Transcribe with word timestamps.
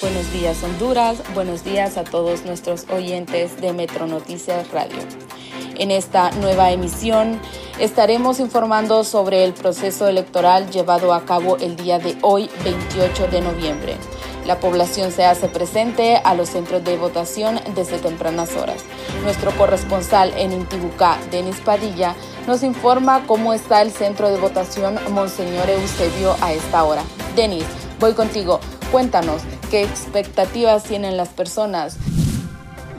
Buenos 0.00 0.32
días 0.32 0.62
Honduras, 0.62 1.22
buenos 1.34 1.64
días 1.64 1.96
a 1.96 2.04
todos 2.04 2.44
nuestros 2.44 2.86
oyentes 2.90 3.60
de 3.60 3.72
Metro 3.72 4.06
Noticias 4.06 4.70
Radio. 4.72 4.98
En 5.76 5.90
esta 5.90 6.30
nueva 6.32 6.72
emisión 6.72 7.40
estaremos 7.78 8.40
informando 8.40 9.04
sobre 9.04 9.44
el 9.44 9.54
proceso 9.54 10.08
electoral 10.08 10.70
llevado 10.70 11.14
a 11.14 11.24
cabo 11.24 11.56
el 11.58 11.76
día 11.76 11.98
de 11.98 12.16
hoy, 12.22 12.50
28 12.64 13.28
de 13.28 13.40
noviembre. 13.40 13.96
La 14.46 14.60
población 14.60 15.10
se 15.10 15.24
hace 15.24 15.48
presente 15.48 16.16
a 16.16 16.34
los 16.34 16.50
centros 16.50 16.84
de 16.84 16.96
votación 16.96 17.60
desde 17.74 17.98
tempranas 17.98 18.54
horas. 18.56 18.84
Nuestro 19.22 19.52
corresponsal 19.52 20.34
en 20.36 20.52
Intibucá, 20.52 21.18
Denis 21.30 21.56
Padilla, 21.64 22.14
nos 22.46 22.62
informa 22.62 23.26
cómo 23.26 23.54
está 23.54 23.80
el 23.80 23.90
centro 23.90 24.28
de 24.28 24.38
votación 24.38 24.98
Monseñor 25.10 25.70
Eusebio 25.70 26.36
a 26.42 26.52
esta 26.52 26.84
hora. 26.84 27.02
Denis, 27.34 27.64
voy 27.98 28.12
contigo. 28.12 28.60
Cuéntanos, 28.92 29.42
¿qué 29.74 29.82
expectativas 29.82 30.84
tienen 30.84 31.16
las 31.16 31.30
personas? 31.30 31.96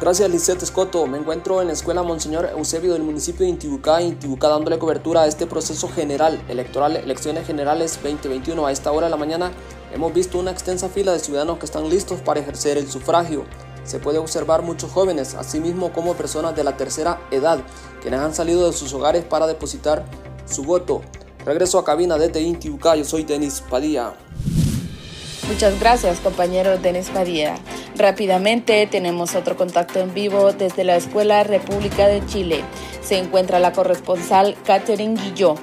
Gracias, 0.01 0.29
Lisette 0.29 0.61
Escoto. 0.61 1.07
Me 1.07 1.17
encuentro 1.17 1.61
en 1.61 1.67
la 1.67 1.73
Escuela 1.73 2.03
Monseñor 2.03 2.49
Eusebio 2.51 2.91
del 2.91 3.01
municipio 3.01 3.45
de 3.45 3.51
Intibucá, 3.51 4.01
Intibucá 4.01 4.49
dándole 4.49 4.77
cobertura 4.77 5.21
a 5.21 5.27
este 5.27 5.47
proceso 5.47 5.87
general 5.87 6.43
electoral, 6.49 6.97
elecciones 6.97 7.47
generales 7.47 7.97
2021. 8.03 8.67
A 8.67 8.73
esta 8.73 8.91
hora 8.91 9.07
de 9.07 9.11
la 9.11 9.15
mañana 9.15 9.53
hemos 9.93 10.13
visto 10.13 10.37
una 10.37 10.51
extensa 10.51 10.89
fila 10.89 11.13
de 11.13 11.19
ciudadanos 11.19 11.59
que 11.59 11.65
están 11.65 11.89
listos 11.89 12.19
para 12.19 12.41
ejercer 12.41 12.77
el 12.77 12.91
sufragio. 12.91 13.45
Se 13.85 13.99
puede 13.99 14.17
observar 14.17 14.61
muchos 14.61 14.91
jóvenes, 14.91 15.33
así 15.35 15.61
mismo 15.61 15.93
como 15.93 16.15
personas 16.15 16.57
de 16.57 16.65
la 16.65 16.75
tercera 16.75 17.21
edad, 17.31 17.59
quienes 18.01 18.19
han 18.19 18.35
salido 18.35 18.67
de 18.67 18.73
sus 18.73 18.91
hogares 18.91 19.23
para 19.23 19.47
depositar 19.47 20.03
su 20.45 20.63
voto. 20.63 21.03
Regreso 21.45 21.79
a 21.79 21.85
cabina 21.85 22.17
desde 22.17 22.41
Intibucá, 22.41 22.97
yo 22.97 23.05
soy 23.05 23.23
Denis 23.23 23.61
Padilla. 23.61 24.13
Muchas 25.47 25.79
gracias, 25.79 26.19
compañero 26.19 26.77
Denis 26.79 27.09
Padilla. 27.09 27.55
Rápidamente 27.95 28.87
tenemos 28.87 29.35
otro 29.35 29.55
contacto 29.55 29.99
en 29.99 30.13
vivo 30.13 30.51
desde 30.53 30.83
la 30.83 30.95
Escuela 30.95 31.43
República 31.43 32.07
de 32.07 32.25
Chile. 32.25 32.63
Se 33.01 33.19
encuentra 33.19 33.59
la 33.59 33.71
corresponsal 33.71 34.57
Catherine 34.65 35.21
Guillot. 35.21 35.59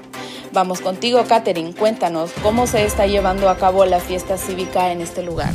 Vamos 0.52 0.80
contigo, 0.80 1.24
Catherine. 1.26 1.74
Cuéntanos 1.74 2.30
cómo 2.42 2.66
se 2.66 2.84
está 2.84 3.06
llevando 3.06 3.48
a 3.48 3.56
cabo 3.56 3.84
la 3.84 3.98
fiesta 3.98 4.38
cívica 4.38 4.92
en 4.92 5.00
este 5.00 5.22
lugar. 5.22 5.52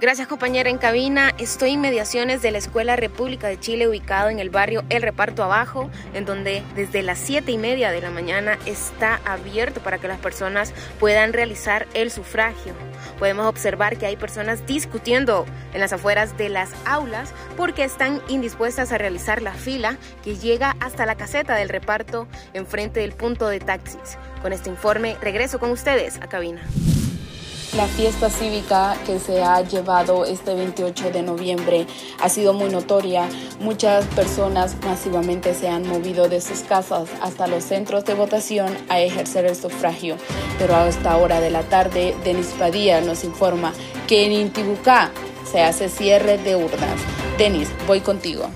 Gracias 0.00 0.28
compañera 0.28 0.70
en 0.70 0.78
cabina. 0.78 1.34
Estoy 1.38 1.72
en 1.72 1.80
mediaciones 1.80 2.40
de 2.40 2.52
la 2.52 2.58
Escuela 2.58 2.94
República 2.94 3.48
de 3.48 3.58
Chile 3.58 3.88
ubicado 3.88 4.28
en 4.28 4.38
el 4.38 4.48
barrio 4.48 4.84
El 4.90 5.02
Reparto 5.02 5.42
Abajo, 5.42 5.90
en 6.14 6.24
donde 6.24 6.62
desde 6.76 7.02
las 7.02 7.18
7 7.18 7.50
y 7.50 7.58
media 7.58 7.90
de 7.90 8.00
la 8.00 8.12
mañana 8.12 8.60
está 8.64 9.20
abierto 9.24 9.80
para 9.80 9.98
que 9.98 10.06
las 10.06 10.20
personas 10.20 10.72
puedan 11.00 11.32
realizar 11.32 11.88
el 11.94 12.12
sufragio. 12.12 12.74
Podemos 13.18 13.46
observar 13.48 13.98
que 13.98 14.06
hay 14.06 14.16
personas 14.16 14.64
discutiendo 14.68 15.46
en 15.74 15.80
las 15.80 15.92
afueras 15.92 16.38
de 16.38 16.48
las 16.48 16.70
aulas 16.84 17.34
porque 17.56 17.82
están 17.82 18.22
indispuestas 18.28 18.92
a 18.92 18.98
realizar 18.98 19.42
la 19.42 19.52
fila 19.52 19.98
que 20.22 20.36
llega 20.36 20.76
hasta 20.78 21.06
la 21.06 21.16
caseta 21.16 21.56
del 21.56 21.70
reparto 21.70 22.28
enfrente 22.54 23.00
del 23.00 23.14
punto 23.14 23.48
de 23.48 23.58
taxis. 23.58 24.16
Con 24.42 24.52
este 24.52 24.70
informe 24.70 25.16
regreso 25.20 25.58
con 25.58 25.72
ustedes 25.72 26.18
a 26.22 26.28
cabina. 26.28 26.62
La 27.76 27.86
fiesta 27.86 28.30
cívica 28.30 28.96
que 29.04 29.18
se 29.18 29.42
ha 29.42 29.60
llevado 29.60 30.24
este 30.24 30.54
28 30.54 31.10
de 31.10 31.22
noviembre 31.22 31.86
ha 32.18 32.30
sido 32.30 32.54
muy 32.54 32.70
notoria. 32.70 33.28
Muchas 33.60 34.06
personas 34.06 34.74
masivamente 34.82 35.52
se 35.52 35.68
han 35.68 35.86
movido 35.86 36.30
de 36.30 36.40
sus 36.40 36.60
casas 36.60 37.08
hasta 37.20 37.46
los 37.46 37.62
centros 37.64 38.06
de 38.06 38.14
votación 38.14 38.74
a 38.88 39.00
ejercer 39.00 39.44
el 39.44 39.54
sufragio. 39.54 40.16
Pero 40.58 40.74
a 40.74 40.88
esta 40.88 41.16
hora 41.18 41.40
de 41.40 41.50
la 41.50 41.62
tarde, 41.62 42.16
Denis 42.24 42.54
Padilla 42.58 43.02
nos 43.02 43.22
informa 43.22 43.74
que 44.06 44.24
en 44.24 44.32
Intibucá 44.32 45.10
se 45.50 45.60
hace 45.62 45.90
cierre 45.90 46.38
de 46.38 46.56
urnas. 46.56 46.98
Denis, 47.36 47.68
voy 47.86 48.00
contigo. 48.00 48.48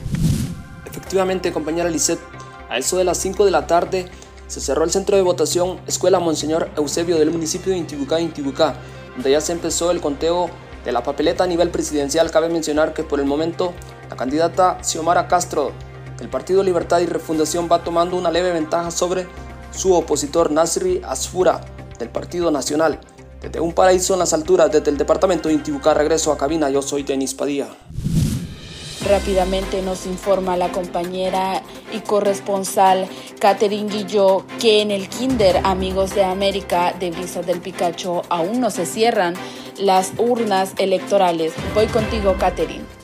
Efectivamente, 0.86 1.52
compañera 1.52 1.90
Lisette, 1.90 2.22
a 2.70 2.78
eso 2.78 2.96
de 2.96 3.04
las 3.04 3.18
5 3.18 3.44
de 3.44 3.50
la 3.50 3.66
tarde 3.66 4.06
se 4.48 4.60
cerró 4.60 4.84
el 4.84 4.90
centro 4.90 5.16
de 5.16 5.22
votación 5.22 5.80
Escuela 5.86 6.18
Monseñor 6.18 6.70
Eusebio 6.76 7.18
del 7.18 7.30
municipio 7.30 7.72
de 7.72 7.78
Intibucá, 7.78 8.20
Intibucá 8.20 8.76
donde 9.14 9.30
ya 9.30 9.40
se 9.40 9.52
empezó 9.52 9.90
el 9.90 10.00
conteo 10.00 10.50
de 10.84 10.92
la 10.92 11.02
papeleta 11.02 11.44
a 11.44 11.46
nivel 11.46 11.70
presidencial. 11.70 12.30
Cabe 12.30 12.48
mencionar 12.48 12.94
que 12.94 13.02
por 13.04 13.20
el 13.20 13.26
momento 13.26 13.72
la 14.10 14.16
candidata 14.16 14.78
Xiomara 14.82 15.28
Castro 15.28 15.72
del 16.18 16.28
Partido 16.28 16.62
Libertad 16.62 17.00
y 17.00 17.06
Refundación 17.06 17.68
va 17.70 17.82
tomando 17.82 18.16
una 18.16 18.30
leve 18.30 18.52
ventaja 18.52 18.90
sobre 18.90 19.26
su 19.72 19.94
opositor 19.94 20.50
Nasri 20.50 21.00
Asfura 21.04 21.60
del 21.98 22.10
Partido 22.10 22.50
Nacional. 22.50 23.00
Desde 23.40 23.60
un 23.60 23.72
paraíso 23.72 24.12
en 24.12 24.20
las 24.20 24.32
alturas, 24.32 24.70
desde 24.70 24.90
el 24.90 24.98
departamento 24.98 25.48
de 25.48 25.54
Intibucá, 25.54 25.94
regreso 25.94 26.30
a 26.30 26.38
cabina. 26.38 26.70
Yo 26.70 26.80
soy 26.80 27.02
Denis 27.02 27.34
Padilla. 27.34 27.68
Rápidamente 29.08 29.82
nos 29.82 30.06
informa 30.06 30.56
la 30.56 30.68
compañera 30.68 31.62
y 31.92 32.00
corresponsal 32.00 33.08
Catherine 33.40 33.90
Guillot 33.92 34.46
que 34.58 34.80
en 34.80 34.90
el 34.90 35.08
Kinder 35.08 35.60
Amigos 35.64 36.14
de 36.14 36.24
América 36.24 36.94
de 36.98 37.10
Brisa 37.10 37.42
del 37.42 37.60
Picacho 37.60 38.22
aún 38.28 38.60
no 38.60 38.70
se 38.70 38.86
cierran 38.86 39.34
las 39.78 40.12
urnas 40.18 40.74
electorales. 40.78 41.52
Voy 41.74 41.86
contigo, 41.86 42.36
Catherine. 42.38 43.01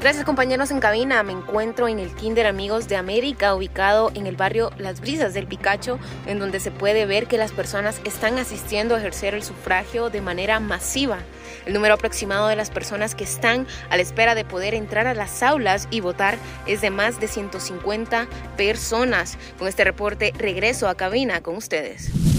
Gracias 0.00 0.24
compañeros 0.24 0.70
en 0.70 0.78
cabina, 0.78 1.24
me 1.24 1.32
encuentro 1.32 1.88
en 1.88 1.98
el 1.98 2.14
Kinder 2.14 2.46
Amigos 2.46 2.86
de 2.86 2.94
América, 2.94 3.56
ubicado 3.56 4.12
en 4.14 4.28
el 4.28 4.36
barrio 4.36 4.70
Las 4.78 5.00
Brisas 5.00 5.34
del 5.34 5.48
Picacho, 5.48 5.98
en 6.28 6.38
donde 6.38 6.60
se 6.60 6.70
puede 6.70 7.04
ver 7.04 7.26
que 7.26 7.36
las 7.36 7.50
personas 7.50 8.00
están 8.04 8.38
asistiendo 8.38 8.94
a 8.94 8.98
ejercer 8.98 9.34
el 9.34 9.42
sufragio 9.42 10.08
de 10.08 10.20
manera 10.20 10.60
masiva. 10.60 11.18
El 11.66 11.72
número 11.72 11.94
aproximado 11.94 12.46
de 12.46 12.54
las 12.54 12.70
personas 12.70 13.16
que 13.16 13.24
están 13.24 13.66
a 13.90 13.96
la 13.96 14.02
espera 14.02 14.36
de 14.36 14.44
poder 14.44 14.72
entrar 14.72 15.08
a 15.08 15.14
las 15.14 15.42
aulas 15.42 15.88
y 15.90 15.98
votar 15.98 16.38
es 16.68 16.80
de 16.80 16.90
más 16.90 17.18
de 17.18 17.26
150 17.26 18.28
personas. 18.56 19.36
Con 19.58 19.66
este 19.66 19.82
reporte 19.82 20.32
regreso 20.38 20.88
a 20.88 20.94
cabina 20.94 21.40
con 21.40 21.56
ustedes. 21.56 22.37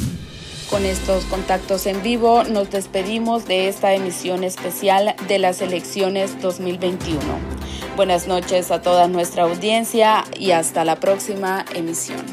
Con 0.70 0.86
estos 0.86 1.26
contactos 1.26 1.88
en 1.88 2.04
vivo 2.04 2.44
nos 2.44 2.70
despedimos 2.70 3.46
de 3.46 3.70
esta 3.70 3.94
emisión 3.94 4.44
especial 4.44 5.16
de 5.28 5.40
las 5.40 5.62
elecciones 5.62 6.40
2021. 6.42 7.20
Buenas 7.96 8.28
noches 8.28 8.70
a 8.70 8.80
toda 8.80 9.08
nuestra 9.08 9.44
audiencia 9.44 10.24
y 10.38 10.52
hasta 10.52 10.86
la 10.86 10.98
próxima 10.98 11.66
emisión. 11.74 12.24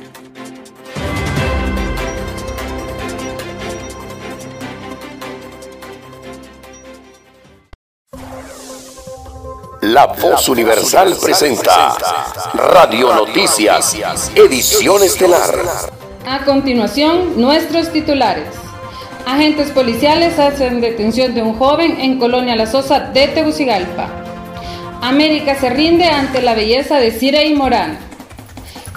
La 9.80 10.06
Voz 10.08 10.48
Universal 10.50 11.16
presenta 11.22 11.96
Radio 12.52 13.14
Noticias, 13.14 13.96
edición 14.34 15.02
estelar. 15.02 16.05
A 16.28 16.40
continuación, 16.40 17.40
nuestros 17.40 17.92
titulares. 17.92 18.48
Agentes 19.26 19.70
policiales 19.70 20.40
hacen 20.40 20.80
detención 20.80 21.36
de 21.36 21.42
un 21.42 21.54
joven 21.54 22.00
en 22.00 22.18
Colonia 22.18 22.56
La 22.56 22.66
Sosa 22.66 22.98
de 22.98 23.28
Tegucigalpa. 23.28 24.10
América 25.02 25.54
se 25.54 25.70
rinde 25.70 26.06
ante 26.06 26.42
la 26.42 26.54
belleza 26.54 26.98
de 26.98 27.12
Cira 27.12 27.44
y 27.44 27.54
Morán. 27.54 27.96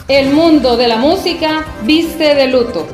El 0.08 0.32
mundo 0.32 0.76
de 0.76 0.88
la 0.88 0.98
música 0.98 1.68
viste 1.84 2.34
de 2.34 2.48
luto. 2.48 2.88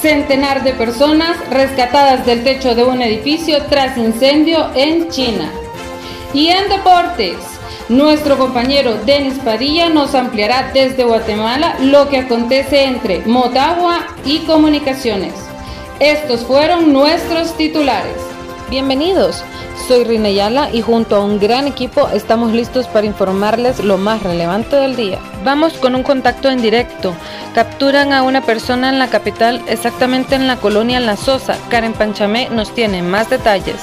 Centenar 0.00 0.64
de 0.64 0.72
personas 0.72 1.36
rescatadas 1.50 2.26
del 2.26 2.42
techo 2.42 2.74
de 2.74 2.82
un 2.82 3.00
edificio 3.00 3.62
tras 3.66 3.96
incendio 3.96 4.70
en 4.74 5.08
China. 5.08 5.52
Y 6.34 6.48
en 6.48 6.68
deportes, 6.68 7.36
nuestro 7.90 8.38
compañero 8.38 8.94
Denis 9.04 9.40
Padilla 9.44 9.88
nos 9.88 10.14
ampliará 10.14 10.70
desde 10.72 11.02
Guatemala 11.02 11.76
lo 11.80 12.08
que 12.08 12.18
acontece 12.18 12.84
entre 12.84 13.18
Motagua 13.26 14.06
y 14.24 14.38
Comunicaciones. 14.40 15.34
Estos 15.98 16.42
fueron 16.42 16.92
nuestros 16.92 17.56
titulares. 17.56 18.16
Bienvenidos. 18.70 19.42
Soy 19.88 20.04
Rina 20.04 20.30
Yala 20.30 20.70
y 20.72 20.82
junto 20.82 21.16
a 21.16 21.24
un 21.24 21.40
gran 21.40 21.66
equipo 21.66 22.08
estamos 22.14 22.52
listos 22.52 22.86
para 22.86 23.08
informarles 23.08 23.82
lo 23.82 23.98
más 23.98 24.22
relevante 24.22 24.76
del 24.76 24.94
día. 24.94 25.18
Vamos 25.44 25.72
con 25.72 25.96
un 25.96 26.04
contacto 26.04 26.48
en 26.48 26.62
directo. 26.62 27.12
Capturan 27.56 28.12
a 28.12 28.22
una 28.22 28.42
persona 28.42 28.88
en 28.90 29.00
la 29.00 29.08
capital, 29.08 29.60
exactamente 29.66 30.36
en 30.36 30.46
la 30.46 30.58
colonia 30.58 31.00
La 31.00 31.16
Sosa. 31.16 31.56
Karen 31.70 31.94
Panchamé 31.94 32.50
nos 32.50 32.72
tiene 32.72 33.02
más 33.02 33.28
detalles. 33.30 33.80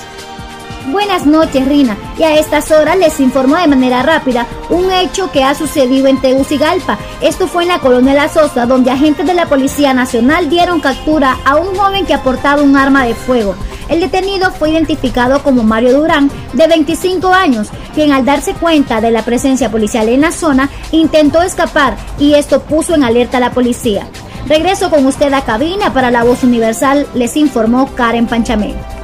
Buenas 0.87 1.25
noches, 1.25 1.67
Rina. 1.67 1.97
Y 2.17 2.23
a 2.23 2.39
estas 2.39 2.71
horas 2.71 2.97
les 2.97 3.19
informo 3.19 3.57
de 3.57 3.67
manera 3.67 4.03
rápida 4.03 4.47
un 4.69 4.89
hecho 4.89 5.29
que 5.31 5.43
ha 5.43 5.53
sucedido 5.53 6.07
en 6.07 6.21
Tegucigalpa. 6.21 6.97
Esto 7.21 7.47
fue 7.47 7.63
en 7.63 7.69
la 7.69 7.79
colonia 7.79 8.13
La 8.13 8.29
Sosa, 8.29 8.65
donde 8.65 8.89
agentes 8.89 9.27
de 9.27 9.33
la 9.33 9.47
Policía 9.47 9.93
Nacional 9.93 10.49
dieron 10.49 10.79
captura 10.79 11.37
a 11.43 11.57
un 11.57 11.75
joven 11.75 12.05
que 12.05 12.13
aportaba 12.13 12.61
un 12.61 12.77
arma 12.77 13.05
de 13.05 13.15
fuego. 13.15 13.53
El 13.89 13.99
detenido 13.99 14.49
fue 14.51 14.69
identificado 14.69 15.43
como 15.43 15.63
Mario 15.63 15.99
Durán, 15.99 16.31
de 16.53 16.67
25 16.67 17.33
años, 17.33 17.67
quien 17.93 18.13
al 18.13 18.23
darse 18.23 18.53
cuenta 18.53 19.01
de 19.01 19.11
la 19.11 19.23
presencia 19.23 19.69
policial 19.69 20.07
en 20.07 20.21
la 20.21 20.31
zona 20.31 20.69
intentó 20.91 21.41
escapar 21.41 21.97
y 22.17 22.35
esto 22.35 22.61
puso 22.61 22.95
en 22.95 23.03
alerta 23.03 23.37
a 23.37 23.41
la 23.41 23.51
policía. 23.51 24.07
Regreso 24.47 24.89
con 24.89 25.05
usted 25.05 25.33
a 25.33 25.43
cabina 25.43 25.91
para 25.91 26.11
la 26.11 26.23
voz 26.23 26.43
universal, 26.43 27.05
les 27.13 27.35
informó 27.35 27.93
Karen 27.93 28.27
Panchamé. 28.27 28.96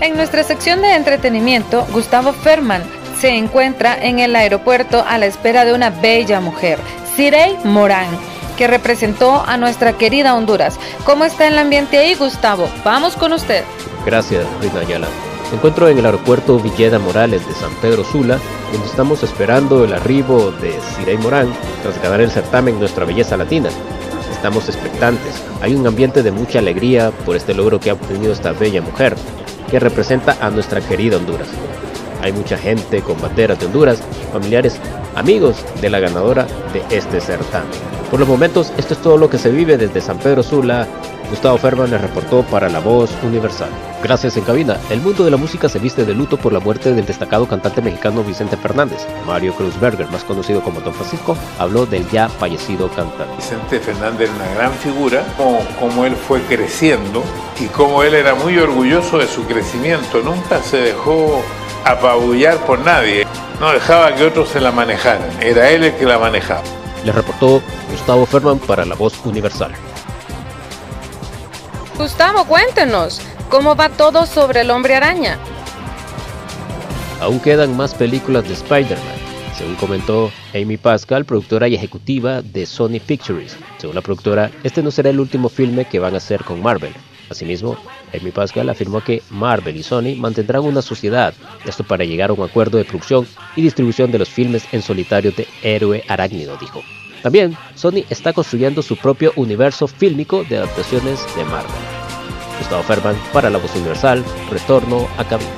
En 0.00 0.16
nuestra 0.16 0.42
sección 0.42 0.82
de 0.82 0.94
entretenimiento, 0.94 1.86
Gustavo 1.92 2.32
Ferman 2.32 2.82
se 3.20 3.30
encuentra 3.30 3.96
en 3.96 4.18
el 4.18 4.34
aeropuerto 4.36 5.04
a 5.06 5.18
la 5.18 5.26
espera 5.26 5.64
de 5.64 5.72
una 5.72 5.90
bella 5.90 6.40
mujer, 6.40 6.78
Cirey 7.16 7.56
Morán, 7.64 8.08
que 8.58 8.66
representó 8.66 9.42
a 9.46 9.56
nuestra 9.56 9.94
querida 9.94 10.34
Honduras. 10.34 10.78
¿Cómo 11.04 11.24
está 11.24 11.46
el 11.46 11.58
ambiente 11.58 11.98
ahí, 11.98 12.14
Gustavo? 12.14 12.68
Vamos 12.84 13.16
con 13.16 13.32
usted. 13.32 13.64
Gracias, 14.04 14.44
Rina 14.60 14.80
Ayala. 14.80 15.08
Me 15.50 15.56
encuentro 15.56 15.88
en 15.88 15.98
el 15.98 16.06
aeropuerto 16.06 16.58
Villeda 16.58 16.98
Morales 16.98 17.46
de 17.46 17.54
San 17.54 17.72
Pedro 17.76 18.04
Sula, 18.04 18.38
donde 18.72 18.88
estamos 18.88 19.22
esperando 19.22 19.84
el 19.84 19.94
arribo 19.94 20.50
de 20.50 20.74
Cirey 20.96 21.16
Morán 21.18 21.54
tras 21.82 22.02
ganar 22.02 22.20
el 22.20 22.30
certamen 22.30 22.78
Nuestra 22.78 23.04
Belleza 23.04 23.36
Latina. 23.36 23.70
Estamos 24.32 24.68
expectantes. 24.68 25.42
Hay 25.62 25.74
un 25.74 25.86
ambiente 25.86 26.22
de 26.22 26.32
mucha 26.32 26.58
alegría 26.58 27.10
por 27.24 27.36
este 27.36 27.54
logro 27.54 27.80
que 27.80 27.90
ha 27.90 27.94
obtenido 27.94 28.32
esta 28.32 28.52
bella 28.52 28.82
mujer, 28.82 29.16
que 29.74 29.80
representa 29.80 30.36
a 30.40 30.50
nuestra 30.50 30.80
querida 30.80 31.16
Honduras. 31.16 31.48
Hay 32.22 32.32
mucha 32.32 32.56
gente 32.56 33.00
con 33.00 33.16
de 33.58 33.66
Honduras, 33.66 34.00
familiares, 34.32 34.76
amigos 35.16 35.64
de 35.80 35.90
la 35.90 35.98
ganadora 35.98 36.46
de 36.72 36.96
este 36.96 37.20
certamen. 37.20 37.72
Por 38.08 38.20
los 38.20 38.28
momentos, 38.28 38.72
esto 38.78 38.94
es 38.94 39.02
todo 39.02 39.18
lo 39.18 39.28
que 39.28 39.36
se 39.36 39.50
vive 39.50 39.76
desde 39.76 40.00
San 40.00 40.18
Pedro 40.18 40.44
Sula. 40.44 40.86
Gustavo 41.30 41.58
Ferman 41.58 41.90
le 41.90 41.98
reportó 41.98 42.42
para 42.42 42.68
La 42.68 42.80
Voz 42.80 43.10
Universal. 43.22 43.70
Gracias 44.02 44.36
en 44.36 44.44
cabina. 44.44 44.78
El 44.90 45.00
mundo 45.00 45.24
de 45.24 45.30
la 45.30 45.36
música 45.36 45.68
se 45.68 45.78
viste 45.78 46.04
de 46.04 46.14
luto 46.14 46.36
por 46.36 46.52
la 46.52 46.60
muerte 46.60 46.92
del 46.92 47.06
destacado 47.06 47.48
cantante 47.48 47.80
mexicano 47.80 48.22
Vicente 48.22 48.56
Fernández. 48.56 49.06
Mario 49.26 49.54
Cruzberger, 49.54 50.06
más 50.08 50.24
conocido 50.24 50.62
como 50.62 50.80
Don 50.80 50.94
Francisco, 50.94 51.36
habló 51.58 51.86
del 51.86 52.08
ya 52.10 52.28
fallecido 52.28 52.88
cantante. 52.88 53.34
Vicente 53.36 53.80
Fernández 53.80 54.30
era 54.30 54.44
una 54.44 54.54
gran 54.54 54.72
figura, 54.74 55.24
como, 55.36 55.58
como 55.80 56.04
él 56.04 56.14
fue 56.14 56.40
creciendo 56.42 57.22
y 57.58 57.66
como 57.66 58.02
él 58.02 58.14
era 58.14 58.34
muy 58.34 58.58
orgulloso 58.58 59.18
de 59.18 59.26
su 59.26 59.44
crecimiento. 59.44 60.20
Nunca 60.22 60.62
se 60.62 60.76
dejó 60.78 61.42
apabullar 61.84 62.58
por 62.66 62.78
nadie. 62.80 63.26
No 63.60 63.72
dejaba 63.72 64.14
que 64.14 64.24
otros 64.24 64.48
se 64.48 64.60
la 64.60 64.72
manejaran. 64.72 65.30
Era 65.40 65.70
él 65.70 65.84
el 65.84 65.94
que 65.94 66.04
la 66.04 66.18
manejaba. 66.18 66.62
Le 67.04 67.12
reportó 67.12 67.62
Gustavo 67.90 68.26
Ferman 68.26 68.58
para 68.58 68.84
La 68.84 68.94
Voz 68.94 69.14
Universal. 69.24 69.72
Gustavo, 71.96 72.44
cuéntenos, 72.44 73.20
¿cómo 73.48 73.76
va 73.76 73.88
todo 73.88 74.26
sobre 74.26 74.62
el 74.62 74.70
hombre 74.70 74.96
araña? 74.96 75.38
Aún 77.20 77.38
quedan 77.38 77.76
más 77.76 77.94
películas 77.94 78.48
de 78.48 78.54
Spider-Man, 78.54 79.16
según 79.56 79.76
comentó 79.76 80.32
Amy 80.54 80.76
Pascal, 80.76 81.24
productora 81.24 81.68
y 81.68 81.76
ejecutiva 81.76 82.42
de 82.42 82.66
Sony 82.66 82.98
Pictures. 83.06 83.56
Según 83.78 83.94
la 83.94 84.00
productora, 84.00 84.50
este 84.64 84.82
no 84.82 84.90
será 84.90 85.10
el 85.10 85.20
último 85.20 85.48
filme 85.48 85.84
que 85.84 86.00
van 86.00 86.14
a 86.14 86.16
hacer 86.16 86.42
con 86.42 86.60
Marvel. 86.60 86.92
Asimismo, 87.30 87.76
Amy 88.12 88.32
Pascal 88.32 88.68
afirmó 88.68 89.00
que 89.00 89.22
Marvel 89.30 89.76
y 89.76 89.84
Sony 89.84 90.16
mantendrán 90.16 90.64
una 90.64 90.82
sociedad, 90.82 91.32
esto 91.64 91.84
para 91.84 92.04
llegar 92.04 92.30
a 92.30 92.32
un 92.32 92.42
acuerdo 92.42 92.76
de 92.76 92.84
producción 92.84 93.24
y 93.54 93.62
distribución 93.62 94.10
de 94.10 94.18
los 94.18 94.28
filmes 94.28 94.66
en 94.72 94.82
solitario 94.82 95.30
de 95.30 95.46
Héroe 95.62 96.02
Arácnido, 96.08 96.56
dijo. 96.56 96.82
También, 97.24 97.56
Sony 97.74 98.04
está 98.10 98.34
construyendo 98.34 98.82
su 98.82 98.98
propio 98.98 99.32
universo 99.36 99.88
fílmico 99.88 100.44
de 100.44 100.58
adaptaciones 100.58 101.18
de 101.34 101.44
Marvel. 101.44 101.72
Gustavo 102.58 102.82
Ferman 102.82 103.16
para 103.32 103.48
La 103.48 103.56
Voz 103.56 103.74
Universal, 103.74 104.22
retorno 104.50 105.08
a 105.16 105.24
cabina. 105.24 105.50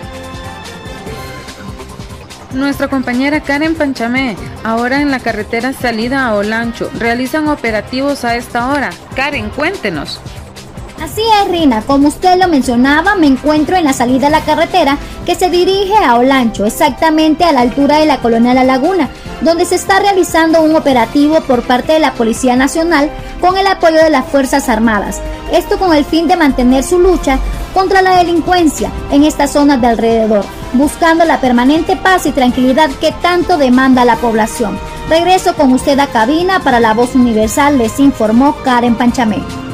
Nuestra 2.55 2.87
compañera 2.87 3.41
Karen 3.41 3.75
Panchamé, 3.75 4.37
ahora 4.63 5.03
en 5.03 5.11
la 5.11 5.19
carretera 5.19 5.73
salida 5.73 6.29
a 6.29 6.37
Olancho, 6.37 6.89
realizan 7.01 7.49
operativos 7.49 8.25
a 8.25 8.37
esta 8.37 8.69
hora. 8.69 8.91
Karen, 9.17 9.51
cuéntenos. 9.51 10.21
Así 11.03 11.21
es, 11.43 11.51
Rina, 11.51 11.83
como 11.83 12.09
usted 12.09 12.39
lo 12.39 12.49
mencionaba, 12.49 13.17
me 13.17 13.27
encuentro 13.27 13.77
en 13.77 13.85
la 13.85 13.93
salida 13.93 14.27
de 14.27 14.33
la 14.33 14.41
carretera 14.41 14.97
que 15.27 15.35
se 15.35 15.51
dirige 15.51 15.95
a 15.95 16.17
Olancho, 16.17 16.65
exactamente 16.65 17.45
a 17.45 17.53
la 17.53 17.61
altura 17.61 17.99
de 17.99 18.07
la 18.07 18.19
colonia 18.19 18.55
La 18.55 18.65
Laguna, 18.65 19.11
donde 19.43 19.67
se 19.67 19.75
está 19.75 20.01
realizando 20.01 20.63
un 20.63 20.75
operativo 20.75 21.41
por 21.43 21.63
parte 21.63 21.93
de 21.93 21.99
la 21.99 22.15
Policía 22.15 22.57
Nacional 22.57 23.11
con 23.41 23.59
el 23.59 23.67
apoyo 23.67 24.03
de 24.03 24.11
las 24.11 24.27
Fuerzas 24.27 24.71
Armadas. 24.71 25.21
Esto 25.53 25.79
con 25.79 25.95
el 25.95 26.05
fin 26.05 26.29
de 26.29 26.37
mantener 26.37 26.83
su 26.83 26.99
lucha 26.99 27.39
contra 27.75 28.01
la 28.01 28.17
delincuencia 28.17 28.91
en 29.11 29.25
estas 29.25 29.53
zonas 29.53 29.81
de 29.83 29.89
alrededor, 29.89 30.47
buscando 30.73 31.27
la 31.27 31.41
permanente 31.41 31.97
paz 31.97 32.25
y 32.25 32.33
tranquilidad 32.33 32.91
que 33.01 33.13
tanto 33.13 33.59
demanda 33.59 34.07
la 34.07 34.17
población. 34.17 34.79
Regreso 35.11 35.55
con 35.55 35.73
usted 35.73 35.99
a 35.99 36.07
cabina 36.07 36.61
para 36.61 36.81
la 36.81 36.95
voz 36.95 37.15
universal, 37.15 37.77
les 37.77 38.01
informó 38.01 38.57
Karen 38.65 38.97
Panchamé. 38.97 39.66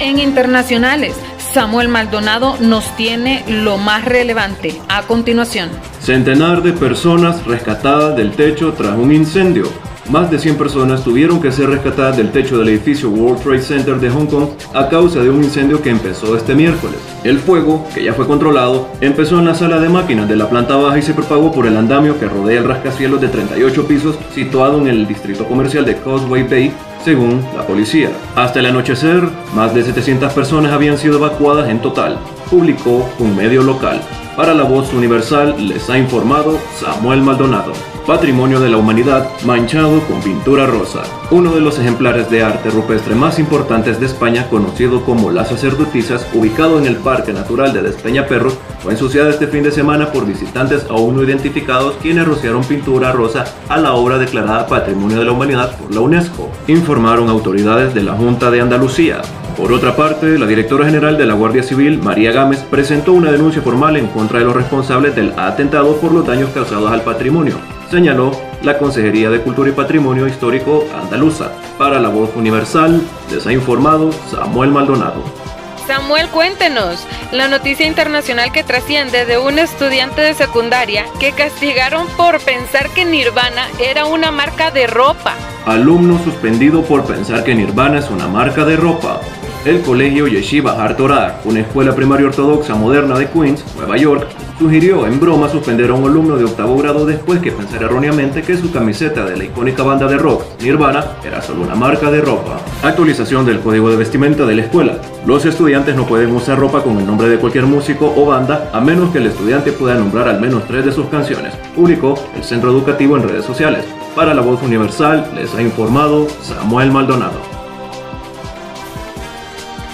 En 0.00 0.20
internacionales, 0.20 1.16
Samuel 1.52 1.88
Maldonado 1.88 2.56
nos 2.60 2.96
tiene 2.96 3.44
lo 3.48 3.78
más 3.78 4.04
relevante. 4.04 4.80
A 4.88 5.02
continuación. 5.02 5.70
Centenar 6.00 6.62
de 6.62 6.72
personas 6.72 7.44
rescatadas 7.44 8.14
del 8.14 8.30
techo 8.30 8.74
tras 8.74 8.96
un 8.96 9.12
incendio. 9.12 9.87
Más 10.10 10.30
de 10.30 10.38
100 10.38 10.56
personas 10.56 11.04
tuvieron 11.04 11.38
que 11.38 11.52
ser 11.52 11.68
rescatadas 11.68 12.16
del 12.16 12.32
techo 12.32 12.56
del 12.58 12.70
edificio 12.70 13.10
World 13.10 13.42
Trade 13.42 13.60
Center 13.60 14.00
de 14.00 14.08
Hong 14.08 14.24
Kong 14.24 14.48
a 14.72 14.88
causa 14.88 15.20
de 15.20 15.28
un 15.28 15.44
incendio 15.44 15.82
que 15.82 15.90
empezó 15.90 16.34
este 16.34 16.54
miércoles. 16.54 16.96
El 17.24 17.38
fuego, 17.38 17.86
que 17.94 18.02
ya 18.02 18.14
fue 18.14 18.26
controlado, 18.26 18.88
empezó 19.02 19.38
en 19.38 19.44
la 19.44 19.54
sala 19.54 19.78
de 19.78 19.90
máquinas 19.90 20.26
de 20.26 20.36
la 20.36 20.48
planta 20.48 20.76
baja 20.76 20.98
y 20.98 21.02
se 21.02 21.12
propagó 21.12 21.52
por 21.52 21.66
el 21.66 21.76
andamio 21.76 22.18
que 22.18 22.26
rodea 22.26 22.60
el 22.60 22.66
rascacielos 22.66 23.20
de 23.20 23.28
38 23.28 23.86
pisos 23.86 24.18
situado 24.34 24.80
en 24.80 24.86
el 24.86 25.06
distrito 25.06 25.44
comercial 25.44 25.84
de 25.84 25.98
Causeway 25.98 26.44
Bay, 26.48 26.72
según 27.04 27.44
la 27.54 27.66
policía. 27.66 28.08
Hasta 28.34 28.60
el 28.60 28.66
anochecer, 28.66 29.28
más 29.54 29.74
de 29.74 29.82
700 29.82 30.32
personas 30.32 30.72
habían 30.72 30.96
sido 30.96 31.18
evacuadas 31.18 31.68
en 31.68 31.82
total, 31.82 32.18
publicó 32.48 33.06
un 33.18 33.36
medio 33.36 33.62
local. 33.62 34.00
Para 34.38 34.54
la 34.54 34.62
voz 34.62 34.94
universal 34.94 35.56
les 35.66 35.90
ha 35.90 35.98
informado 35.98 36.60
Samuel 36.78 37.22
Maldonado. 37.22 37.72
Patrimonio 38.06 38.60
de 38.60 38.68
la 38.68 38.76
Humanidad 38.76 39.28
manchado 39.44 40.00
con 40.06 40.20
pintura 40.20 40.64
rosa. 40.64 41.02
Uno 41.32 41.56
de 41.56 41.60
los 41.60 41.76
ejemplares 41.80 42.30
de 42.30 42.44
arte 42.44 42.70
rupestre 42.70 43.16
más 43.16 43.40
importantes 43.40 43.98
de 43.98 44.06
España, 44.06 44.48
conocido 44.48 45.04
como 45.04 45.32
Las 45.32 45.48
Sacerdotisas, 45.48 46.24
ubicado 46.34 46.78
en 46.78 46.86
el 46.86 46.98
Parque 46.98 47.32
Natural 47.32 47.72
de 47.72 47.82
Despeñaperros, 47.82 48.56
fue 48.78 48.92
ensuciado 48.92 49.28
este 49.28 49.48
fin 49.48 49.64
de 49.64 49.72
semana 49.72 50.12
por 50.12 50.24
visitantes 50.24 50.86
aún 50.88 51.16
no 51.16 51.24
identificados 51.24 51.96
quienes 52.00 52.24
rociaron 52.24 52.62
pintura 52.62 53.10
rosa 53.10 53.44
a 53.68 53.76
la 53.76 53.94
obra 53.94 54.18
declarada 54.18 54.68
Patrimonio 54.68 55.18
de 55.18 55.24
la 55.24 55.32
Humanidad 55.32 55.76
por 55.76 55.92
la 55.92 56.00
UNESCO, 56.00 56.48
informaron 56.68 57.28
autoridades 57.28 57.92
de 57.92 58.04
la 58.04 58.12
Junta 58.12 58.52
de 58.52 58.60
Andalucía. 58.60 59.20
Por 59.58 59.72
otra 59.72 59.96
parte, 59.96 60.38
la 60.38 60.46
directora 60.46 60.84
general 60.86 61.18
de 61.18 61.26
la 61.26 61.34
Guardia 61.34 61.64
Civil, 61.64 62.00
María 62.00 62.30
Gámez, 62.30 62.60
presentó 62.70 63.12
una 63.12 63.32
denuncia 63.32 63.60
formal 63.60 63.96
en 63.96 64.06
contra 64.06 64.38
de 64.38 64.44
los 64.44 64.54
responsables 64.54 65.16
del 65.16 65.34
atentado 65.36 65.96
por 65.96 66.12
los 66.12 66.24
daños 66.24 66.50
causados 66.50 66.92
al 66.92 67.02
patrimonio, 67.02 67.56
señaló 67.90 68.30
la 68.62 68.78
Consejería 68.78 69.30
de 69.30 69.40
Cultura 69.40 69.70
y 69.70 69.72
Patrimonio 69.72 70.28
Histórico 70.28 70.84
Andaluza. 70.94 71.50
Para 71.76 71.98
la 71.98 72.08
Voz 72.08 72.30
Universal, 72.36 73.02
les 73.32 73.48
ha 73.48 73.52
informado 73.52 74.12
Samuel 74.30 74.70
Maldonado. 74.70 75.24
Samuel, 75.88 76.28
cuéntenos 76.28 77.04
la 77.32 77.48
noticia 77.48 77.86
internacional 77.86 78.52
que 78.52 78.62
trasciende 78.62 79.24
de 79.24 79.38
un 79.38 79.58
estudiante 79.58 80.20
de 80.20 80.34
secundaria 80.34 81.06
que 81.18 81.32
castigaron 81.32 82.06
por 82.16 82.38
pensar 82.40 82.90
que 82.90 83.04
Nirvana 83.04 83.66
era 83.80 84.06
una 84.06 84.30
marca 84.30 84.70
de 84.70 84.86
ropa. 84.86 85.34
Alumno 85.66 86.22
suspendido 86.22 86.82
por 86.82 87.04
pensar 87.06 87.42
que 87.42 87.56
Nirvana 87.56 87.98
es 87.98 88.08
una 88.08 88.28
marca 88.28 88.64
de 88.64 88.76
ropa. 88.76 89.20
El 89.64 89.82
colegio 89.82 90.28
Yeshiva 90.28 90.82
Har 90.82 90.96
Torah, 90.96 91.40
una 91.44 91.60
escuela 91.60 91.94
primaria 91.94 92.26
ortodoxa 92.26 92.76
moderna 92.76 93.18
de 93.18 93.28
Queens, 93.28 93.64
Nueva 93.76 93.96
York, 93.96 94.28
sugirió 94.56 95.04
en 95.04 95.18
broma 95.18 95.48
suspender 95.48 95.90
a 95.90 95.94
un 95.94 96.04
alumno 96.04 96.36
de 96.36 96.44
octavo 96.44 96.76
grado 96.78 97.04
después 97.04 97.40
que 97.40 97.50
pensara 97.50 97.86
erróneamente 97.86 98.42
que 98.42 98.56
su 98.56 98.70
camiseta 98.70 99.24
de 99.24 99.36
la 99.36 99.44
icónica 99.44 99.82
banda 99.82 100.06
de 100.06 100.16
rock 100.16 100.44
Nirvana 100.62 101.04
era 101.24 101.42
solo 101.42 101.62
una 101.62 101.74
marca 101.74 102.08
de 102.10 102.20
ropa. 102.20 102.60
Actualización 102.84 103.44
del 103.44 103.58
código 103.58 103.90
de 103.90 103.96
vestimenta 103.96 104.46
de 104.46 104.54
la 104.54 104.62
escuela. 104.62 104.98
Los 105.26 105.44
estudiantes 105.44 105.96
no 105.96 106.06
pueden 106.06 106.30
usar 106.30 106.58
ropa 106.58 106.82
con 106.82 106.96
el 106.96 107.06
nombre 107.06 107.28
de 107.28 107.38
cualquier 107.38 107.66
músico 107.66 108.14
o 108.16 108.26
banda 108.26 108.70
a 108.72 108.80
menos 108.80 109.10
que 109.10 109.18
el 109.18 109.26
estudiante 109.26 109.72
pueda 109.72 109.96
nombrar 109.96 110.28
al 110.28 110.40
menos 110.40 110.66
tres 110.68 110.86
de 110.86 110.92
sus 110.92 111.06
canciones, 111.06 111.52
publicó 111.74 112.14
el 112.36 112.44
centro 112.44 112.70
educativo 112.70 113.16
en 113.16 113.28
redes 113.28 113.44
sociales. 113.44 113.84
Para 114.14 114.34
la 114.34 114.40
voz 114.40 114.62
universal 114.62 115.30
les 115.34 115.52
ha 115.54 115.62
informado 115.62 116.28
Samuel 116.42 116.92
Maldonado. 116.92 117.47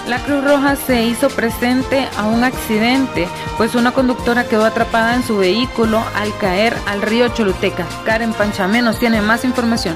La 0.07 0.19
Cruz 0.19 0.43
Roja 0.43 0.75
se 0.75 1.03
hizo 1.03 1.29
presente 1.29 2.07
a 2.15 2.25
un 2.25 2.43
accidente, 2.43 3.27
pues 3.57 3.73
una 3.73 3.91
conductora 3.91 4.47
quedó 4.47 4.63
atrapada 4.63 5.15
en 5.15 5.23
su 5.23 5.37
vehículo 5.37 6.03
al 6.15 6.35
caer 6.37 6.77
al 6.85 7.01
río 7.01 7.27
Choluteca. 7.29 7.87
Karen 8.05 8.33
Panchamé 8.33 8.83
nos 8.83 8.99
tiene 8.99 9.21
más 9.21 9.43
información. 9.43 9.95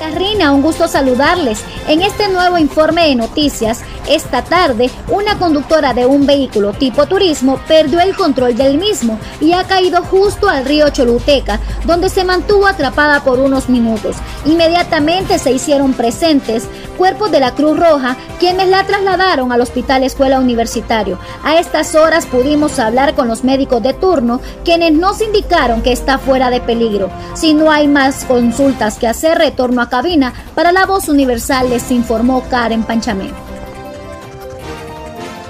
Carrina, 0.00 0.50
un 0.52 0.62
gusto 0.62 0.88
saludarles. 0.88 1.62
En 1.86 2.00
este 2.00 2.28
nuevo 2.28 2.56
informe 2.56 3.08
de 3.08 3.16
noticias, 3.16 3.82
Esta 4.08 4.42
tarde, 4.42 4.90
una 5.08 5.38
conductora 5.38 5.94
de 5.94 6.04
un 6.04 6.26
vehículo 6.26 6.72
tipo 6.72 7.06
turismo 7.06 7.60
perdió 7.68 8.00
el 8.00 8.16
control 8.16 8.56
del 8.56 8.76
mismo 8.76 9.20
y 9.40 9.52
ha 9.52 9.62
caído 9.64 10.02
justo 10.02 10.48
al 10.48 10.64
río 10.64 10.88
Choluteca, 10.88 11.60
donde 11.84 12.08
se 12.08 12.24
mantuvo 12.24 12.66
atrapada 12.66 13.22
por 13.22 13.38
unos 13.38 13.68
minutos. 13.68 14.16
Inmediatamente 14.46 15.38
se 15.38 15.52
hicieron 15.52 15.92
presentes 15.92 16.64
cuerpos 16.98 17.30
de 17.30 17.40
la 17.40 17.54
Cruz 17.54 17.78
Roja, 17.78 18.16
quienes 18.38 18.68
la 18.68 18.84
trasladaron 18.84 19.52
al 19.52 19.60
Hospital 19.60 20.02
Escuela 20.02 20.40
Universitario. 20.40 21.18
A 21.44 21.58
estas 21.58 21.94
horas 21.94 22.26
pudimos 22.26 22.78
hablar 22.78 23.14
con 23.14 23.28
los 23.28 23.44
médicos 23.44 23.82
de 23.82 23.94
turno, 23.94 24.40
quienes 24.64 24.92
nos 24.92 25.20
indicaron 25.20 25.82
que 25.82 25.92
está 25.92 26.18
fuera 26.18 26.50
de 26.50 26.60
peligro. 26.60 27.10
Si 27.34 27.54
no 27.54 27.70
hay 27.70 27.86
más 27.86 28.24
consultas 28.24 28.98
que 28.98 29.06
hacer, 29.06 29.38
retorno 29.38 29.82
a 29.82 29.88
cabina. 29.90 30.32
Para 30.54 30.72
la 30.72 30.86
voz 30.86 31.08
universal 31.08 31.68
les 31.68 31.90
informó 31.90 32.42
Karen 32.48 32.84
Panchamé. 32.84 33.30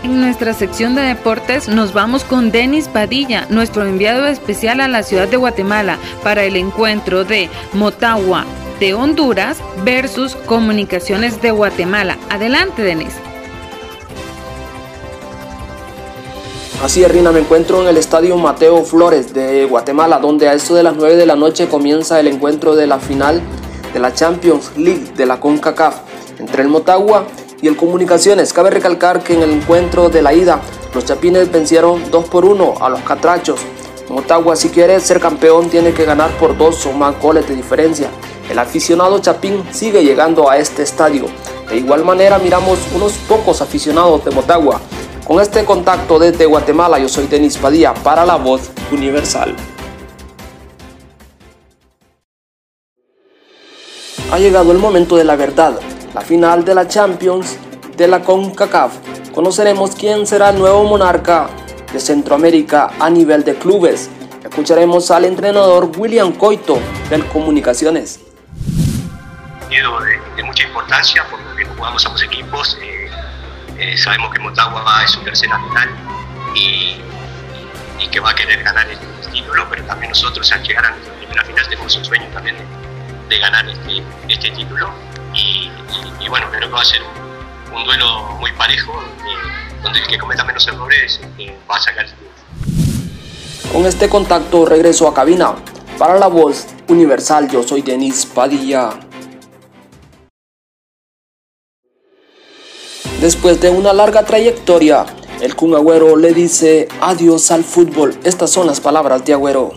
En 0.02 0.20
nuestra 0.20 0.54
sección 0.54 0.94
de 0.94 1.02
deportes 1.02 1.68
nos 1.68 1.92
vamos 1.92 2.24
con 2.24 2.50
Denis 2.50 2.88
Padilla, 2.88 3.46
nuestro 3.50 3.86
enviado 3.86 4.26
especial 4.26 4.80
a 4.80 4.88
la 4.88 5.02
ciudad 5.02 5.28
de 5.28 5.36
Guatemala 5.36 5.98
para 6.24 6.42
el 6.44 6.56
encuentro 6.56 7.24
de 7.24 7.50
Motagua 7.74 8.46
de 8.80 8.94
Honduras 8.94 9.58
versus 9.84 10.34
Comunicaciones 10.34 11.42
de 11.42 11.50
Guatemala. 11.50 12.16
Adelante, 12.30 12.82
Denis. 12.82 13.12
Así 16.82 17.04
es, 17.04 17.12
Rina, 17.12 17.30
me 17.30 17.40
encuentro 17.40 17.82
en 17.82 17.88
el 17.88 17.98
estadio 17.98 18.38
Mateo 18.38 18.82
Flores 18.84 19.34
de 19.34 19.66
Guatemala, 19.66 20.18
donde 20.18 20.48
a 20.48 20.54
eso 20.54 20.74
de 20.74 20.82
las 20.82 20.96
9 20.96 21.16
de 21.16 21.26
la 21.26 21.36
noche 21.36 21.68
comienza 21.68 22.18
el 22.18 22.26
encuentro 22.26 22.74
de 22.74 22.86
la 22.86 22.98
final 22.98 23.42
de 23.92 24.00
la 24.00 24.12
Champions 24.12 24.72
League 24.76 25.12
de 25.16 25.26
la 25.26 25.40
CONCACAF 25.40 25.96
entre 26.38 26.62
el 26.62 26.68
Motagua 26.68 27.26
y 27.60 27.68
el 27.68 27.76
Comunicaciones. 27.76 28.52
Cabe 28.52 28.70
recalcar 28.70 29.22
que 29.22 29.34
en 29.34 29.42
el 29.42 29.50
encuentro 29.50 30.08
de 30.08 30.22
la 30.22 30.32
ida, 30.32 30.60
los 30.94 31.04
chapines 31.04 31.50
vencieron 31.52 32.10
2 32.10 32.28
por 32.28 32.44
1 32.44 32.74
a 32.80 32.88
los 32.88 33.00
catrachos. 33.00 33.60
Motagua, 34.08 34.56
si 34.56 34.70
quiere 34.70 34.98
ser 35.00 35.20
campeón, 35.20 35.68
tiene 35.70 35.92
que 35.92 36.04
ganar 36.04 36.30
por 36.38 36.56
dos 36.56 36.84
o 36.86 36.92
más 36.92 37.20
goles 37.20 37.46
de 37.48 37.54
diferencia. 37.54 38.08
El 38.50 38.58
aficionado 38.58 39.18
chapín 39.20 39.62
sigue 39.70 40.02
llegando 40.02 40.50
a 40.50 40.58
este 40.58 40.82
estadio. 40.82 41.26
De 41.68 41.76
igual 41.76 42.04
manera, 42.04 42.38
miramos 42.38 42.78
unos 42.94 43.12
pocos 43.28 43.62
aficionados 43.62 44.24
de 44.24 44.32
Motagua 44.32 44.80
con 45.30 45.40
este 45.40 45.64
contacto 45.64 46.18
desde 46.18 46.44
Guatemala, 46.44 46.98
yo 46.98 47.08
soy 47.08 47.28
Denis 47.28 47.56
Padilla 47.56 47.94
para 47.94 48.26
la 48.26 48.34
voz 48.34 48.72
universal. 48.90 49.54
Ha 54.32 54.38
llegado 54.38 54.70
el 54.70 54.78
momento 54.78 55.16
de 55.16 55.24
la 55.24 55.34
verdad, 55.34 55.80
la 56.14 56.20
final 56.20 56.64
de 56.64 56.72
la 56.72 56.86
Champions 56.86 57.58
de 57.96 58.06
la 58.06 58.22
CONCACAF. 58.22 58.92
Conoceremos 59.34 59.96
quién 59.96 60.24
será 60.24 60.50
el 60.50 60.58
nuevo 60.60 60.84
monarca 60.84 61.48
de 61.92 61.98
Centroamérica 61.98 62.92
a 63.00 63.10
nivel 63.10 63.42
de 63.42 63.56
clubes. 63.56 64.08
Escucharemos 64.44 65.10
al 65.10 65.24
entrenador 65.24 65.90
William 65.98 66.32
Coito 66.32 66.78
del 67.08 67.26
Comunicaciones. 67.26 68.20
De, 69.68 69.76
de 70.36 70.42
mucha 70.44 70.62
importancia 70.62 71.26
porque 71.28 71.64
jugamos 71.64 72.06
ambos 72.06 72.22
equipos. 72.22 72.78
Eh, 72.80 73.10
eh, 73.78 73.98
sabemos 73.98 74.32
que 74.32 74.38
Motagua 74.38 75.02
es 75.04 75.10
su 75.10 75.20
tercera 75.22 75.58
final 75.58 75.88
y, 76.54 77.00
que 78.12 78.20
va 78.20 78.30
a 78.30 78.34
querer 78.34 78.62
ganar 78.62 78.88
el, 78.88 78.98
título, 79.32 79.66
pero 79.70 79.84
también 79.84 80.10
nosotros 80.10 80.50
al 80.52 80.62
llegar 80.62 80.84
a 80.84 80.90
nuestra 80.90 81.14
primera 81.14 81.44
final 81.44 81.68
tenemos 81.68 81.96
un 81.96 82.04
sueño 82.04 82.26
también 82.32 82.56
ganar 83.38 83.68
este, 83.68 84.02
este 84.28 84.50
título 84.50 84.90
y, 85.34 85.70
bueno, 86.28 86.46
creo 86.50 86.68
que 86.68 86.74
va 86.74 86.80
a 86.80 86.84
ser 86.84 87.00
un, 87.72 87.84
duelo 87.84 88.36
muy 88.40 88.52
parejo 88.52 88.92
donde 89.82 89.98
el 90.00 90.06
que 90.06 90.18
cometa 90.18 90.44
menos 90.44 90.66
errores 90.68 91.20
eh, 91.38 91.56
va 91.70 91.76
a 91.76 91.80
sacar 91.80 92.04
el 92.04 92.10
título. 92.10 92.30
Con 93.72 93.86
este 93.86 94.08
contacto 94.08 94.66
regreso 94.66 95.08
a 95.08 95.14
cabina. 95.14 95.54
Para 95.98 96.18
la 96.18 96.28
voz 96.28 96.66
universal 96.88 97.48
yo 97.50 97.62
soy 97.62 97.82
Denis 97.82 98.26
Padilla. 98.26 98.90
Después 103.20 103.60
de 103.60 103.68
una 103.68 103.92
larga 103.92 104.24
trayectoria, 104.24 105.04
el 105.42 105.54
Kun 105.54 105.74
Agüero 105.74 106.16
le 106.16 106.32
dice 106.32 106.88
adiós 107.02 107.50
al 107.50 107.64
fútbol. 107.64 108.18
Estas 108.24 108.50
son 108.50 108.66
las 108.66 108.80
palabras 108.80 109.24
de 109.24 109.34
Agüero. 109.34 109.72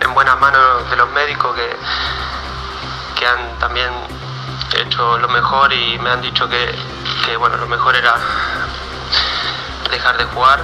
En 0.00 0.14
buenas 0.14 0.38
manos 0.38 0.90
de 0.90 0.96
los 0.96 1.10
médicos 1.12 1.56
que, 1.56 1.62
que 3.26 3.58
también 3.58 3.90
hecho 4.80 5.18
lo 5.18 5.28
mejor 5.28 5.72
y 5.72 5.98
me 5.98 6.10
han 6.10 6.20
dicho 6.20 6.48
que, 6.48 7.36
bueno, 7.36 7.56
lo 7.56 7.66
mejor 7.66 7.96
era 7.96 8.14
dejar 9.90 10.18
de 10.18 10.24
jugar 10.24 10.60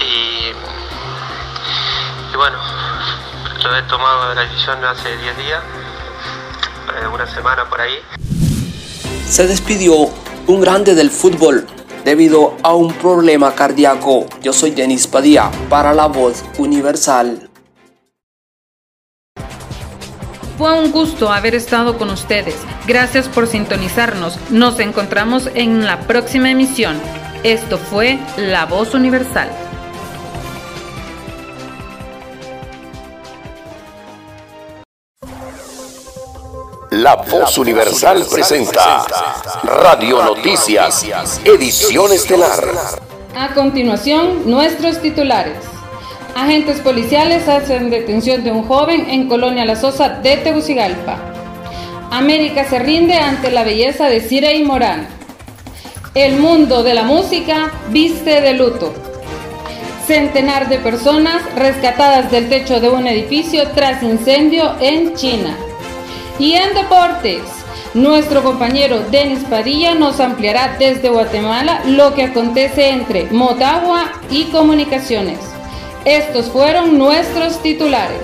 y, 0.00 0.52
y 2.32 2.36
bueno, 2.36 2.58
yo 3.62 3.76
he 3.76 3.82
tomado 3.82 4.34
la 4.34 4.42
decisión 4.42 4.84
hace 4.84 5.16
10 5.16 5.36
días, 5.36 5.62
eh, 7.00 7.06
una 7.06 7.26
semana 7.26 7.64
por 7.68 7.80
ahí. 7.80 7.98
Se 9.28 9.46
despidió 9.46 9.94
un 10.46 10.60
grande 10.60 10.94
del 10.94 11.10
fútbol 11.10 11.66
debido 12.04 12.56
a 12.62 12.74
un 12.74 12.92
problema 12.94 13.54
cardíaco. 13.54 14.26
Yo 14.42 14.52
soy 14.52 14.72
Denis 14.72 15.06
Padilla 15.06 15.50
para 15.68 15.94
la 15.94 16.06
voz 16.06 16.44
universal. 16.58 17.50
Fue 20.56 20.72
un 20.72 20.92
gusto 20.92 21.32
haber 21.32 21.56
estado 21.56 21.98
con 21.98 22.10
ustedes. 22.10 22.54
Gracias 22.86 23.28
por 23.28 23.48
sintonizarnos. 23.48 24.38
Nos 24.50 24.78
encontramos 24.78 25.50
en 25.54 25.84
la 25.84 26.00
próxima 26.00 26.50
emisión. 26.50 27.00
Esto 27.42 27.76
fue 27.76 28.20
La 28.36 28.64
Voz 28.64 28.94
Universal. 28.94 29.50
La 36.92 37.16
Voz 37.16 37.58
Universal 37.58 38.24
presenta 38.30 39.04
Radio 39.64 40.22
Noticias, 40.22 41.04
edición 41.44 42.12
estelar. 42.12 42.64
A 43.36 43.52
continuación, 43.52 44.48
nuestros 44.48 45.02
titulares. 45.02 45.73
Agentes 46.34 46.80
policiales 46.80 47.48
hacen 47.48 47.90
detención 47.90 48.42
de 48.42 48.50
un 48.50 48.64
joven 48.64 49.08
en 49.08 49.28
Colonia 49.28 49.64
La 49.64 49.76
Sosa 49.76 50.08
de 50.08 50.36
Tegucigalpa. 50.38 51.16
América 52.10 52.64
se 52.68 52.80
rinde 52.80 53.14
ante 53.14 53.52
la 53.52 53.62
belleza 53.62 54.08
de 54.08 54.20
Cira 54.20 54.52
y 54.52 54.64
Morán. 54.64 55.06
El 56.16 56.38
mundo 56.38 56.82
de 56.82 56.92
la 56.94 57.04
música 57.04 57.70
viste 57.90 58.40
de 58.40 58.52
luto. 58.54 58.92
Centenar 60.08 60.68
de 60.68 60.78
personas 60.78 61.40
rescatadas 61.54 62.32
del 62.32 62.48
techo 62.48 62.80
de 62.80 62.88
un 62.88 63.06
edificio 63.06 63.68
tras 63.68 64.02
incendio 64.02 64.74
en 64.80 65.14
China. 65.14 65.56
Y 66.40 66.54
en 66.54 66.74
deportes, 66.74 67.42
nuestro 67.94 68.42
compañero 68.42 69.04
Denis 69.08 69.44
Padilla 69.48 69.94
nos 69.94 70.18
ampliará 70.18 70.74
desde 70.80 71.10
Guatemala 71.10 71.82
lo 71.86 72.12
que 72.12 72.24
acontece 72.24 72.90
entre 72.90 73.26
Motagua 73.30 74.10
y 74.32 74.46
Comunicaciones. 74.46 75.53
Estos 76.04 76.50
fueron 76.50 76.98
nuestros 76.98 77.62
titulares. 77.62 78.20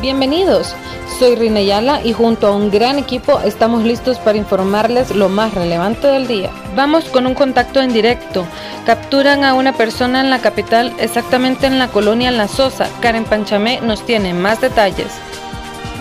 Bienvenidos. 0.00 0.74
Soy 1.20 1.36
Rina 1.36 1.60
Yala 1.60 2.00
y 2.02 2.12
junto 2.12 2.48
a 2.48 2.56
un 2.56 2.72
gran 2.72 2.98
equipo 2.98 3.38
estamos 3.44 3.84
listos 3.84 4.18
para 4.18 4.36
informarles 4.36 5.14
lo 5.14 5.28
más 5.28 5.54
relevante 5.54 6.08
del 6.08 6.26
día. 6.26 6.50
Vamos 6.74 7.04
con 7.04 7.28
un 7.28 7.34
contacto 7.34 7.80
en 7.80 7.92
directo. 7.92 8.44
Capturan 8.84 9.44
a 9.44 9.54
una 9.54 9.72
persona 9.74 10.20
en 10.20 10.30
la 10.30 10.40
capital, 10.40 10.92
exactamente 10.98 11.68
en 11.68 11.78
la 11.78 11.86
colonia 11.86 12.32
La 12.32 12.48
Sosa. 12.48 12.88
Karen 13.00 13.24
Panchamé 13.24 13.80
nos 13.80 14.04
tiene 14.04 14.34
más 14.34 14.60
detalles. 14.60 15.12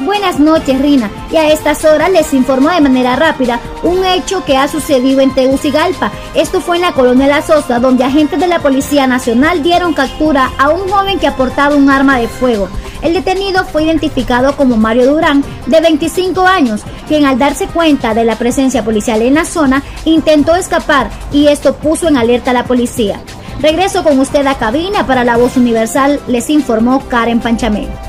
Buenas 0.01 0.39
noches, 0.39 0.81
Rina. 0.81 1.11
Y 1.29 1.35
a 1.35 1.51
estas 1.51 1.83
horas 1.83 2.09
les 2.09 2.33
informo 2.33 2.69
de 2.69 2.79
manera 2.79 3.17
rápida 3.17 3.59
un 3.83 4.05
hecho 4.05 4.45
que 4.45 4.55
ha 4.55 4.69
sucedido 4.69 5.19
en 5.19 5.35
Tegucigalpa. 5.35 6.09
Esto 6.35 6.61
fue 6.61 6.77
en 6.77 6.83
la 6.83 6.93
colonia 6.93 7.27
La 7.27 7.41
Sosa, 7.41 7.79
donde 7.79 8.05
agentes 8.05 8.39
de 8.39 8.47
la 8.47 8.59
Policía 8.59 9.07
Nacional 9.07 9.61
dieron 9.61 9.93
captura 9.93 10.51
a 10.57 10.69
un 10.69 10.87
joven 10.87 11.19
que 11.19 11.27
aportaba 11.27 11.75
un 11.75 11.89
arma 11.89 12.17
de 12.17 12.29
fuego. 12.29 12.69
El 13.01 13.13
detenido 13.13 13.65
fue 13.65 13.83
identificado 13.83 14.55
como 14.55 14.77
Mario 14.77 15.11
Durán, 15.11 15.43
de 15.65 15.81
25 15.81 16.47
años, 16.47 16.81
quien 17.07 17.25
al 17.25 17.37
darse 17.37 17.67
cuenta 17.67 18.13
de 18.13 18.23
la 18.23 18.37
presencia 18.37 18.85
policial 18.85 19.21
en 19.21 19.35
la 19.35 19.45
zona 19.45 19.83
intentó 20.05 20.55
escapar 20.55 21.09
y 21.33 21.47
esto 21.47 21.75
puso 21.75 22.07
en 22.07 22.17
alerta 22.17 22.51
a 22.51 22.53
la 22.53 22.65
policía. 22.65 23.19
Regreso 23.61 24.03
con 24.03 24.17
usted 24.19 24.47
a 24.47 24.55
cabina 24.55 25.05
para 25.05 25.25
la 25.25 25.35
voz 25.35 25.57
universal, 25.57 26.21
les 26.27 26.49
informó 26.49 27.05
Karen 27.09 27.41
Panchamé. 27.41 28.08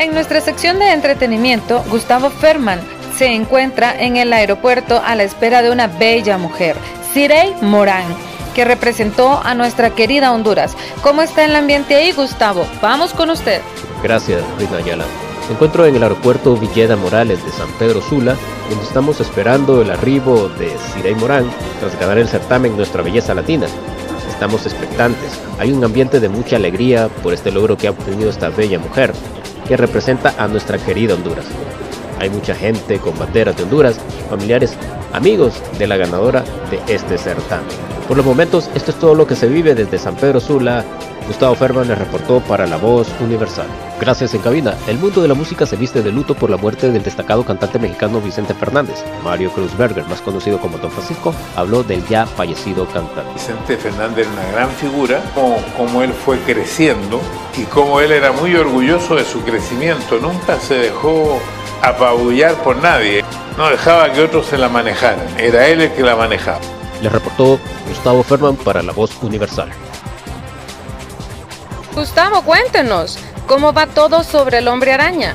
En 0.00 0.14
nuestra 0.14 0.40
sección 0.40 0.78
de 0.78 0.94
entretenimiento, 0.94 1.84
Gustavo 1.90 2.30
Ferman 2.30 2.80
se 3.18 3.26
encuentra 3.34 3.94
en 4.00 4.16
el 4.16 4.32
aeropuerto 4.32 4.98
a 5.04 5.14
la 5.14 5.24
espera 5.24 5.60
de 5.60 5.70
una 5.70 5.88
bella 5.88 6.38
mujer, 6.38 6.74
Cirey 7.12 7.54
Morán, 7.60 8.06
que 8.54 8.64
representó 8.64 9.42
a 9.44 9.54
nuestra 9.54 9.90
querida 9.90 10.32
Honduras. 10.32 10.74
¿Cómo 11.02 11.20
está 11.20 11.44
el 11.44 11.54
ambiente 11.54 11.96
ahí, 11.96 12.12
Gustavo? 12.12 12.66
Vamos 12.80 13.12
con 13.12 13.28
usted. 13.28 13.60
Gracias, 14.02 14.42
Rina 14.58 14.78
Ayala. 14.78 15.04
Me 15.48 15.54
encuentro 15.54 15.84
en 15.84 15.94
el 15.94 16.02
aeropuerto 16.02 16.56
Villeda 16.56 16.96
Morales 16.96 17.44
de 17.44 17.50
San 17.50 17.68
Pedro 17.72 18.00
Sula, 18.00 18.36
donde 18.70 18.84
estamos 18.86 19.20
esperando 19.20 19.82
el 19.82 19.90
arribo 19.90 20.48
de 20.48 20.74
Cirey 20.94 21.14
Morán 21.14 21.50
tras 21.78 22.00
ganar 22.00 22.16
el 22.16 22.26
certamen 22.26 22.74
Nuestra 22.74 23.02
Belleza 23.02 23.34
Latina. 23.34 23.66
Estamos 24.30 24.64
expectantes. 24.64 25.38
Hay 25.58 25.72
un 25.72 25.84
ambiente 25.84 26.20
de 26.20 26.30
mucha 26.30 26.56
alegría 26.56 27.08
por 27.22 27.34
este 27.34 27.50
logro 27.52 27.76
que 27.76 27.88
ha 27.88 27.90
obtenido 27.90 28.30
esta 28.30 28.48
bella 28.48 28.78
mujer, 28.78 29.12
que 29.70 29.76
representa 29.76 30.34
a 30.36 30.48
nuestra 30.48 30.78
querida 30.78 31.14
Honduras. 31.14 31.46
Hay 32.18 32.28
mucha 32.28 32.56
gente 32.56 32.98
con 32.98 33.16
banderas 33.16 33.56
de 33.56 33.62
Honduras, 33.62 34.00
familiares, 34.28 34.74
amigos 35.12 35.62
de 35.78 35.86
la 35.86 35.96
ganadora 35.96 36.42
de 36.72 36.92
este 36.92 37.16
certamen. 37.16 37.68
Por 38.08 38.16
los 38.16 38.26
momentos, 38.26 38.68
esto 38.74 38.90
es 38.90 38.98
todo 38.98 39.14
lo 39.14 39.28
que 39.28 39.36
se 39.36 39.46
vive 39.46 39.76
desde 39.76 39.96
San 39.96 40.16
Pedro 40.16 40.40
Sula. 40.40 40.84
Gustavo 41.30 41.54
Ferman 41.54 41.86
le 41.86 41.94
reportó 41.94 42.40
para 42.40 42.66
La 42.66 42.76
Voz 42.76 43.06
Universal. 43.20 43.68
Gracias 44.00 44.34
en 44.34 44.42
cabina. 44.42 44.74
El 44.88 44.98
mundo 44.98 45.22
de 45.22 45.28
la 45.28 45.34
música 45.34 45.64
se 45.64 45.76
viste 45.76 46.02
de 46.02 46.10
luto 46.10 46.34
por 46.34 46.50
la 46.50 46.56
muerte 46.56 46.90
del 46.90 47.04
destacado 47.04 47.44
cantante 47.44 47.78
mexicano 47.78 48.20
Vicente 48.20 48.52
Fernández. 48.52 49.04
Mario 49.22 49.52
Cruzberger, 49.52 50.04
más 50.08 50.20
conocido 50.22 50.58
como 50.58 50.78
Don 50.78 50.90
Francisco, 50.90 51.32
habló 51.54 51.84
del 51.84 52.04
ya 52.08 52.26
fallecido 52.26 52.84
cantante. 52.86 53.32
Vicente 53.32 53.76
Fernández 53.76 54.26
era 54.26 54.42
una 54.42 54.52
gran 54.52 54.70
figura, 54.70 55.22
como, 55.32 55.58
como 55.76 56.02
él 56.02 56.12
fue 56.12 56.36
creciendo 56.40 57.20
y 57.56 57.62
como 57.62 58.00
él 58.00 58.10
era 58.10 58.32
muy 58.32 58.56
orgulloso 58.56 59.14
de 59.14 59.24
su 59.24 59.40
crecimiento. 59.42 60.18
Nunca 60.20 60.58
se 60.58 60.74
dejó 60.74 61.38
apabullar 61.80 62.56
por 62.64 62.76
nadie. 62.82 63.24
No 63.56 63.70
dejaba 63.70 64.12
que 64.12 64.24
otros 64.24 64.46
se 64.46 64.58
la 64.58 64.68
manejaran. 64.68 65.28
Era 65.38 65.68
él 65.68 65.80
el 65.80 65.92
que 65.92 66.02
la 66.02 66.16
manejaba. 66.16 66.58
Le 67.00 67.08
reportó 67.08 67.60
Gustavo 67.88 68.24
Ferman 68.24 68.56
para 68.56 68.82
La 68.82 68.92
Voz 68.92 69.12
Universal. 69.22 69.70
Gustavo, 71.94 72.42
cuéntenos, 72.42 73.18
¿cómo 73.48 73.72
va 73.72 73.86
todo 73.88 74.22
sobre 74.22 74.58
el 74.58 74.68
hombre 74.68 74.92
araña? 74.92 75.34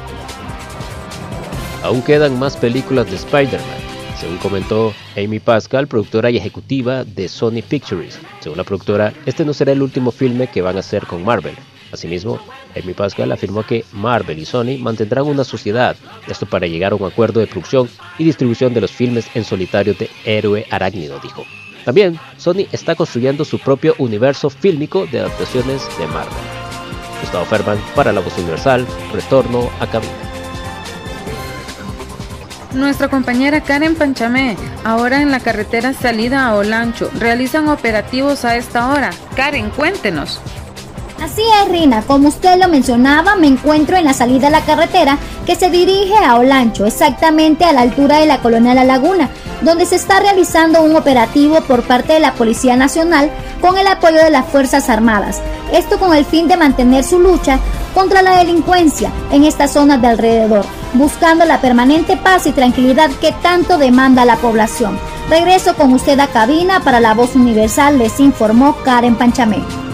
Aún 1.84 2.02
quedan 2.02 2.40
más 2.40 2.56
películas 2.56 3.08
de 3.08 3.18
Spider-Man, 3.18 3.78
según 4.18 4.38
comentó 4.38 4.94
Amy 5.18 5.40
Pascal, 5.40 5.88
productora 5.88 6.32
y 6.32 6.38
ejecutiva 6.38 7.04
de 7.04 7.28
Sony 7.28 7.62
Pictures. 7.68 8.20
Según 8.40 8.58
la 8.58 8.64
productora, 8.64 9.14
este 9.26 9.44
no 9.44 9.54
será 9.54 9.74
el 9.74 9.82
último 9.82 10.12
filme 10.12 10.48
que 10.48 10.62
van 10.62 10.78
a 10.78 10.80
hacer 10.80 11.06
con 11.06 11.26
Marvel. 11.26 11.56
Asimismo, 11.92 12.40
Amy 12.82 12.94
Pascal 12.94 13.34
afirmó 13.34 13.64
que 13.64 13.84
Marvel 13.92 14.40
y 14.40 14.46
Sony 14.46 14.78
mantendrán 14.80 15.28
una 15.28 15.44
sociedad, 15.44 15.98
esto 16.28 16.46
para 16.46 16.68
llegar 16.68 16.94
a 16.94 16.96
un 16.96 17.06
acuerdo 17.06 17.42
de 17.42 17.48
producción 17.48 17.90
y 18.18 18.24
distribución 18.24 18.74
de 18.74 18.82
los 18.82 18.92
filmes 18.92 19.28
en 19.36 19.44
solitario 19.44 19.94
de 19.94 20.10
Héroe 20.24 20.66
Arácnido, 20.72 21.20
dijo. 21.20 21.44
También, 21.86 22.20
Sony 22.38 22.66
está 22.72 22.96
construyendo 22.96 23.46
su 23.46 23.60
propio 23.60 23.94
universo 24.00 24.50
fílmico 24.50 25.06
de 25.06 25.20
adaptaciones 25.20 25.88
de 26.00 26.08
Marvel. 26.08 26.34
Gustavo 27.22 27.46
Ferman 27.46 27.78
para 27.96 28.12
La 28.12 28.22
Voz 28.22 28.38
Universal, 28.38 28.86
retorno 29.14 29.70
a 29.80 29.88
cabina. 29.88 30.14
Nuestra 32.74 33.08
compañera 33.08 33.62
Karen 33.62 33.96
Panchamé, 33.96 34.58
ahora 34.84 35.22
en 35.22 35.32
la 35.32 35.40
carretera 35.40 35.94
salida 35.94 36.46
a 36.46 36.56
Olancho, 36.56 37.10
realizan 37.18 37.70
operativos 37.70 38.44
a 38.44 38.58
esta 38.58 38.90
hora. 38.90 39.12
Karen, 39.36 39.70
cuéntenos. 39.70 40.42
Así 41.22 41.42
es, 41.62 41.70
Rina. 41.70 42.02
Como 42.02 42.28
usted 42.28 42.58
lo 42.60 42.68
mencionaba, 42.68 43.36
me 43.36 43.48
encuentro 43.48 43.98
en 43.98 44.06
la 44.06 44.14
salida 44.14 44.48
de 44.48 44.52
la 44.52 44.66
carretera 44.66 45.18
que 45.46 45.56
se 45.56 45.70
dirige 45.70 46.16
a 46.18 46.36
Olancho, 46.36 46.86
exactamente 46.86 47.64
a 47.64 47.74
la 47.74 47.82
altura 47.82 48.20
de 48.20 48.26
la 48.26 48.42
colonia 48.42 48.74
La 48.74 48.84
Laguna, 48.84 49.30
donde 49.62 49.86
se 49.86 49.96
está 49.96 50.20
realizando 50.20 50.84
un 50.84 50.96
operativo 50.96 51.62
por 51.62 51.84
parte 51.84 52.14
de 52.14 52.20
la 52.20 52.34
Policía 52.34 52.76
Nacional 52.76 53.32
con 53.62 53.78
el 53.78 53.88
apoyo 53.88 54.18
de 54.18 54.30
las 54.30 54.46
Fuerzas 54.46 54.90
Armadas. 54.90 55.42
Esto 55.72 56.00
con 56.00 56.14
el 56.14 56.26
fin 56.26 56.48
de 56.48 56.58
mantener 56.58 57.04
su 57.04 57.20
lucha 57.20 57.60
contra 57.94 58.22
la 58.22 58.38
delincuencia 58.38 59.10
en 59.32 59.46
estas 59.46 59.72
zonas 59.72 60.02
de 60.02 60.08
alrededor, 60.10 60.66
buscando 60.94 61.46
la 61.46 61.62
permanente 61.62 62.18
paz 62.18 62.46
y 62.46 62.52
tranquilidad 62.52 63.10
que 63.22 63.32
tanto 63.42 63.78
demanda 63.78 64.26
la 64.26 64.36
población. 64.36 65.00
Regreso 65.30 65.76
con 65.76 65.94
usted 65.94 66.20
a 66.20 66.28
cabina 66.28 66.82
para 66.82 67.00
la 67.00 67.14
voz 67.14 67.36
universal, 67.36 67.98
les 67.98 68.20
informó 68.20 68.76
Karen 68.84 69.16
Panchamé. 69.16 69.85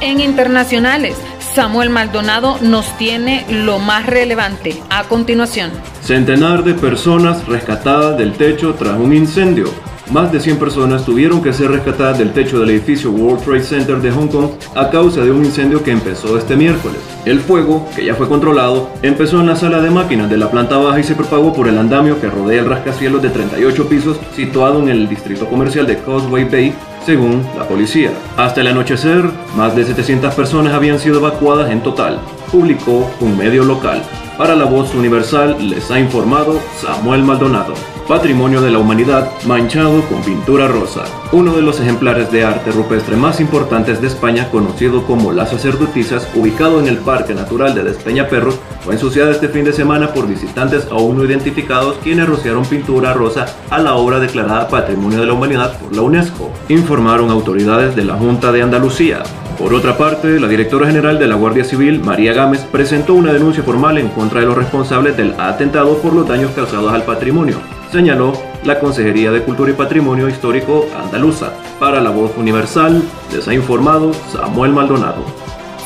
En 0.00 0.20
internacionales, 0.20 1.16
Samuel 1.40 1.90
Maldonado 1.90 2.58
nos 2.60 2.96
tiene 2.98 3.44
lo 3.50 3.80
más 3.80 4.06
relevante. 4.06 4.80
A 4.90 5.04
continuación. 5.04 5.72
Centenar 6.02 6.62
de 6.62 6.74
personas 6.74 7.44
rescatadas 7.48 8.16
del 8.16 8.34
techo 8.34 8.74
tras 8.74 8.96
un 8.96 9.12
incendio. 9.12 9.66
Más 10.10 10.32
de 10.32 10.40
100 10.40 10.56
personas 10.58 11.04
tuvieron 11.04 11.42
que 11.42 11.52
ser 11.52 11.70
rescatadas 11.70 12.18
del 12.18 12.32
techo 12.32 12.58
del 12.58 12.70
edificio 12.70 13.10
World 13.10 13.44
Trade 13.44 13.62
Center 13.62 14.00
de 14.00 14.10
Hong 14.10 14.28
Kong 14.28 14.52
a 14.74 14.88
causa 14.88 15.22
de 15.22 15.30
un 15.30 15.44
incendio 15.44 15.84
que 15.84 15.90
empezó 15.90 16.38
este 16.38 16.56
miércoles. 16.56 16.98
El 17.26 17.40
fuego, 17.40 17.86
que 17.94 18.06
ya 18.06 18.14
fue 18.14 18.26
controlado, 18.26 18.88
empezó 19.02 19.38
en 19.38 19.48
la 19.48 19.56
sala 19.56 19.82
de 19.82 19.90
máquinas 19.90 20.30
de 20.30 20.38
la 20.38 20.50
planta 20.50 20.78
baja 20.78 20.98
y 20.98 21.04
se 21.04 21.14
propagó 21.14 21.52
por 21.52 21.68
el 21.68 21.76
andamio 21.76 22.18
que 22.22 22.30
rodea 22.30 22.62
el 22.62 22.70
rascacielos 22.70 23.20
de 23.20 23.28
38 23.28 23.88
pisos 23.88 24.18
situado 24.34 24.80
en 24.80 24.88
el 24.88 25.08
distrito 25.10 25.46
comercial 25.46 25.86
de 25.86 25.98
Causeway 25.98 26.44
Bay 26.44 26.74
según 27.04 27.46
la 27.58 27.68
policía. 27.68 28.10
Hasta 28.38 28.62
el 28.62 28.68
anochecer, 28.68 29.24
más 29.56 29.76
de 29.76 29.84
700 29.84 30.34
personas 30.34 30.72
habían 30.72 30.98
sido 30.98 31.18
evacuadas 31.18 31.70
en 31.70 31.82
total, 31.82 32.18
publicó 32.50 33.10
un 33.20 33.36
medio 33.36 33.62
local. 33.62 34.02
Para 34.38 34.56
la 34.56 34.64
voz 34.64 34.94
universal 34.94 35.56
les 35.68 35.90
ha 35.90 36.00
informado 36.00 36.58
Samuel 36.80 37.24
Maldonado. 37.24 37.74
Patrimonio 38.08 38.62
de 38.62 38.70
la 38.70 38.78
Humanidad 38.78 39.30
manchado 39.44 40.00
con 40.08 40.22
pintura 40.22 40.66
rosa. 40.66 41.04
Uno 41.30 41.54
de 41.54 41.60
los 41.60 41.78
ejemplares 41.78 42.32
de 42.32 42.42
arte 42.42 42.70
rupestre 42.70 43.16
más 43.16 43.38
importantes 43.38 44.00
de 44.00 44.06
España, 44.06 44.48
conocido 44.50 45.02
como 45.04 45.30
Las 45.30 45.50
Sacerdotisas, 45.50 46.26
ubicado 46.34 46.80
en 46.80 46.86
el 46.88 46.96
Parque 46.96 47.34
Natural 47.34 47.74
de 47.74 47.84
Despeñaperros, 47.84 48.58
fue 48.82 48.94
ensuciado 48.94 49.30
este 49.30 49.50
fin 49.50 49.66
de 49.66 49.74
semana 49.74 50.14
por 50.14 50.26
visitantes 50.26 50.88
aún 50.90 51.18
no 51.18 51.24
identificados 51.24 51.98
quienes 52.02 52.26
rociaron 52.26 52.64
pintura 52.64 53.12
rosa 53.12 53.44
a 53.68 53.78
la 53.78 53.94
obra 53.94 54.20
declarada 54.20 54.68
Patrimonio 54.68 55.20
de 55.20 55.26
la 55.26 55.34
Humanidad 55.34 55.78
por 55.78 55.94
la 55.94 56.00
UNESCO, 56.00 56.50
informaron 56.70 57.28
autoridades 57.28 57.94
de 57.94 58.06
la 58.06 58.14
Junta 58.14 58.52
de 58.52 58.62
Andalucía. 58.62 59.22
Por 59.58 59.74
otra 59.74 59.98
parte, 59.98 60.40
la 60.40 60.48
directora 60.48 60.86
general 60.86 61.18
de 61.18 61.26
la 61.26 61.34
Guardia 61.34 61.64
Civil, 61.64 62.02
María 62.02 62.32
Gámez, 62.32 62.64
presentó 62.72 63.12
una 63.12 63.34
denuncia 63.34 63.62
formal 63.62 63.98
en 63.98 64.08
contra 64.08 64.40
de 64.40 64.46
los 64.46 64.56
responsables 64.56 65.14
del 65.14 65.34
atentado 65.38 65.98
por 65.98 66.14
los 66.14 66.26
daños 66.26 66.52
causados 66.52 66.90
al 66.90 67.02
patrimonio 67.02 67.58
señaló 67.90 68.32
la 68.64 68.78
Consejería 68.78 69.30
de 69.30 69.42
Cultura 69.42 69.70
y 69.70 69.74
Patrimonio 69.74 70.28
Histórico 70.28 70.86
Andaluza. 70.96 71.52
Para 71.78 72.00
la 72.00 72.10
Voz 72.10 72.36
Universal, 72.36 73.02
les 73.32 73.46
ha 73.48 73.54
informado 73.54 74.12
Samuel 74.32 74.72
Maldonado. 74.72 75.24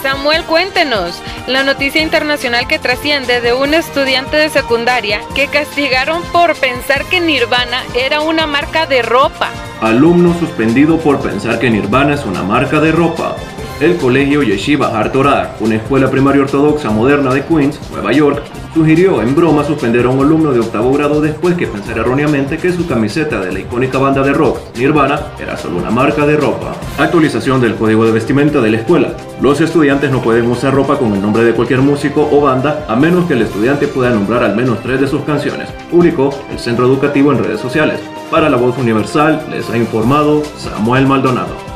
Samuel, 0.02 0.42
cuéntenos 0.44 1.22
la 1.46 1.62
noticia 1.62 2.02
internacional 2.02 2.66
que 2.66 2.80
trasciende 2.80 3.40
de 3.40 3.52
un 3.52 3.72
estudiante 3.72 4.36
de 4.36 4.48
secundaria 4.48 5.20
que 5.36 5.46
castigaron 5.46 6.22
por 6.32 6.56
pensar 6.56 7.04
que 7.04 7.20
Nirvana 7.20 7.84
era 7.94 8.20
una 8.20 8.48
marca 8.48 8.86
de 8.86 9.02
ropa. 9.02 9.50
Alumno 9.80 10.36
suspendido 10.40 10.98
por 10.98 11.20
pensar 11.20 11.60
que 11.60 11.70
Nirvana 11.70 12.14
es 12.14 12.24
una 12.24 12.42
marca 12.42 12.80
de 12.80 12.90
ropa. 12.90 13.36
El 13.80 13.96
colegio 13.96 14.42
Yeshiva 14.42 14.96
Hartorah, 14.96 15.56
una 15.61 15.76
escuela 15.76 16.08
primaria 16.08 16.42
ortodoxa 16.42 16.90
moderna 16.90 17.35
de 17.35 17.44
Queens, 17.44 17.80
Nueva 17.90 18.12
York, 18.12 18.42
sugirió 18.72 19.20
en 19.20 19.35
broma 19.35 19.64
suspender 19.64 20.06
a 20.06 20.08
un 20.08 20.24
alumno 20.24 20.52
de 20.52 20.61
octavo 20.61 20.92
grado 20.92 21.20
después 21.20 21.56
que 21.56 21.66
pensara 21.66 22.00
erróneamente 22.00 22.58
que 22.58 22.72
su 22.72 22.87
camiseta 22.87 23.40
de 23.40 23.52
la 23.52 23.61
icónica 23.61 23.98
banda 23.98 24.22
de 24.22 24.32
rock 24.32 24.58
Nirvana 24.78 25.20
era 25.38 25.56
solo 25.56 25.78
una 25.78 25.90
marca 25.90 26.24
de 26.24 26.37
ropa. 26.37 26.74
Actualización 26.98 27.61
del 27.61 27.74
código 27.74 28.06
de 28.06 28.12
vestimenta 28.12 28.61
de 28.61 28.70
la 28.70 28.78
escuela. 28.78 29.16
Los 29.40 29.61
estudiantes 29.61 30.11
no 30.11 30.22
pueden 30.22 30.46
usar 30.46 30.72
ropa 30.72 30.96
con 30.96 31.12
el 31.12 31.20
nombre 31.20 31.44
de 31.44 31.52
cualquier 31.52 31.80
músico 31.80 32.28
o 32.30 32.40
banda 32.40 32.87
a 32.88 32.94
menos 32.94 33.26
que 33.26 33.35
el 33.35 33.42
estudiante 33.42 33.88
pueda 33.88 34.11
nombrar 34.11 34.44
al 34.44 34.54
menos 34.54 34.80
tres 34.82 35.00
de 35.00 35.08
sus 35.08 35.22
canciones, 35.22 35.68
publicó 35.90 36.30
el 36.50 36.58
centro 36.58 36.87
educativo 36.87 37.32
en 37.32 37.42
redes 37.42 37.61
sociales. 37.61 38.00
Para 38.30 38.48
la 38.48 38.56
voz 38.56 38.78
universal 38.78 39.44
les 39.50 39.68
ha 39.70 39.76
informado 39.76 40.42
Samuel 40.56 41.06
Maldonado. 41.06 41.71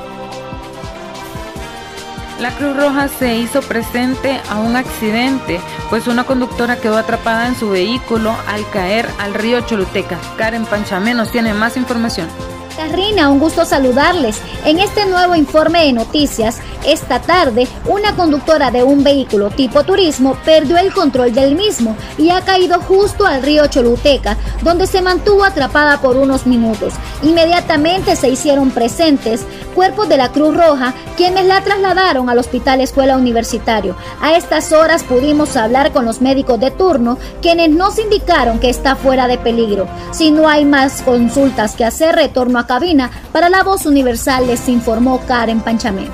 La 2.41 2.51
Cruz 2.51 2.77
Roja 2.77 3.09
se 3.09 3.35
hizo 3.35 3.63
presente 3.63 4.41
a 4.51 4.59
un 4.59 4.77
accidente, 4.77 5.59
pues 5.89 6.07
una 6.07 6.25
conductora 6.25 6.77
quedó 6.77 6.99
atrapada 6.99 7.49
en 7.49 7.55
su 7.55 7.71
vehículo 7.71 8.37
al 8.47 8.69
caer 8.71 9.09
al 9.19 9.33
río 9.33 9.63
Choluteca. 9.63 10.19
Karen 10.37 10.67
Panchamenos 10.67 11.33
tiene 11.33 11.55
más 11.55 11.79
información. 11.79 12.29
Carrina, 12.77 13.31
un 13.31 13.39
gusto 13.39 13.65
saludarles. 13.65 14.37
En 14.67 14.79
este 14.79 15.07
nuevo 15.07 15.35
informe 15.35 15.87
de 15.87 15.93
noticias, 15.95 16.59
esta 16.85 17.21
tarde, 17.21 17.67
una 17.87 18.15
conductora 18.15 18.71
de 18.71 18.83
un 18.83 19.03
vehículo 19.03 19.51
tipo 19.51 19.83
turismo 19.83 20.37
perdió 20.45 20.77
el 20.77 20.93
control 20.93 21.33
del 21.33 21.57
mismo 21.57 21.97
y 22.19 22.31
ha 22.31 22.43
caído 22.43 22.81
justo 22.81 23.27
al 23.27 23.43
río 23.43 23.67
Choluteca, 23.67 24.37
donde 24.63 24.87
se 24.87 25.01
mantuvo 25.01 25.45
atrapada 25.45 26.01
por 26.01 26.17
unos 26.17 26.47
minutos. 26.47 26.93
Inmediatamente 27.23 28.15
se 28.15 28.29
hicieron 28.29 28.71
presentes 28.71 29.45
cuerpos 29.75 30.09
de 30.09 30.17
la 30.17 30.33
Cruz 30.33 30.57
Roja, 30.57 30.95
quienes 31.17 31.45
la 31.45 31.61
trasladaron 31.63 32.31
al 32.31 32.39
Hospital 32.39 32.81
Escuela 32.81 33.17
Universitario. 33.17 33.95
A 34.23 34.35
estas 34.35 34.73
horas 34.73 35.03
pudimos 35.03 35.57
hablar 35.57 35.93
con 35.93 36.07
los 36.07 36.23
médicos 36.23 36.59
de 36.59 36.71
turno, 36.71 37.19
quienes 37.43 37.71
nos 37.71 37.99
indicaron 37.99 38.59
que 38.59 38.71
está 38.71 38.97
fuera 38.97 39.29
de 39.29 39.37
peligro. 39.37 39.87
Si 40.13 40.31
no 40.31 40.49
hay 40.49 40.65
más 40.65 41.03
consultas 41.03 41.75
que 41.75 41.85
hacer, 41.85 42.15
retorno 42.15 42.59
a 42.59 42.66
cabina. 42.67 43.11
Para 43.33 43.49
la 43.49 43.63
voz 43.63 43.87
universal 43.87 44.47
les 44.47 44.69
informó 44.69 45.21
Karen 45.27 45.61
Panchamé. 45.61 46.09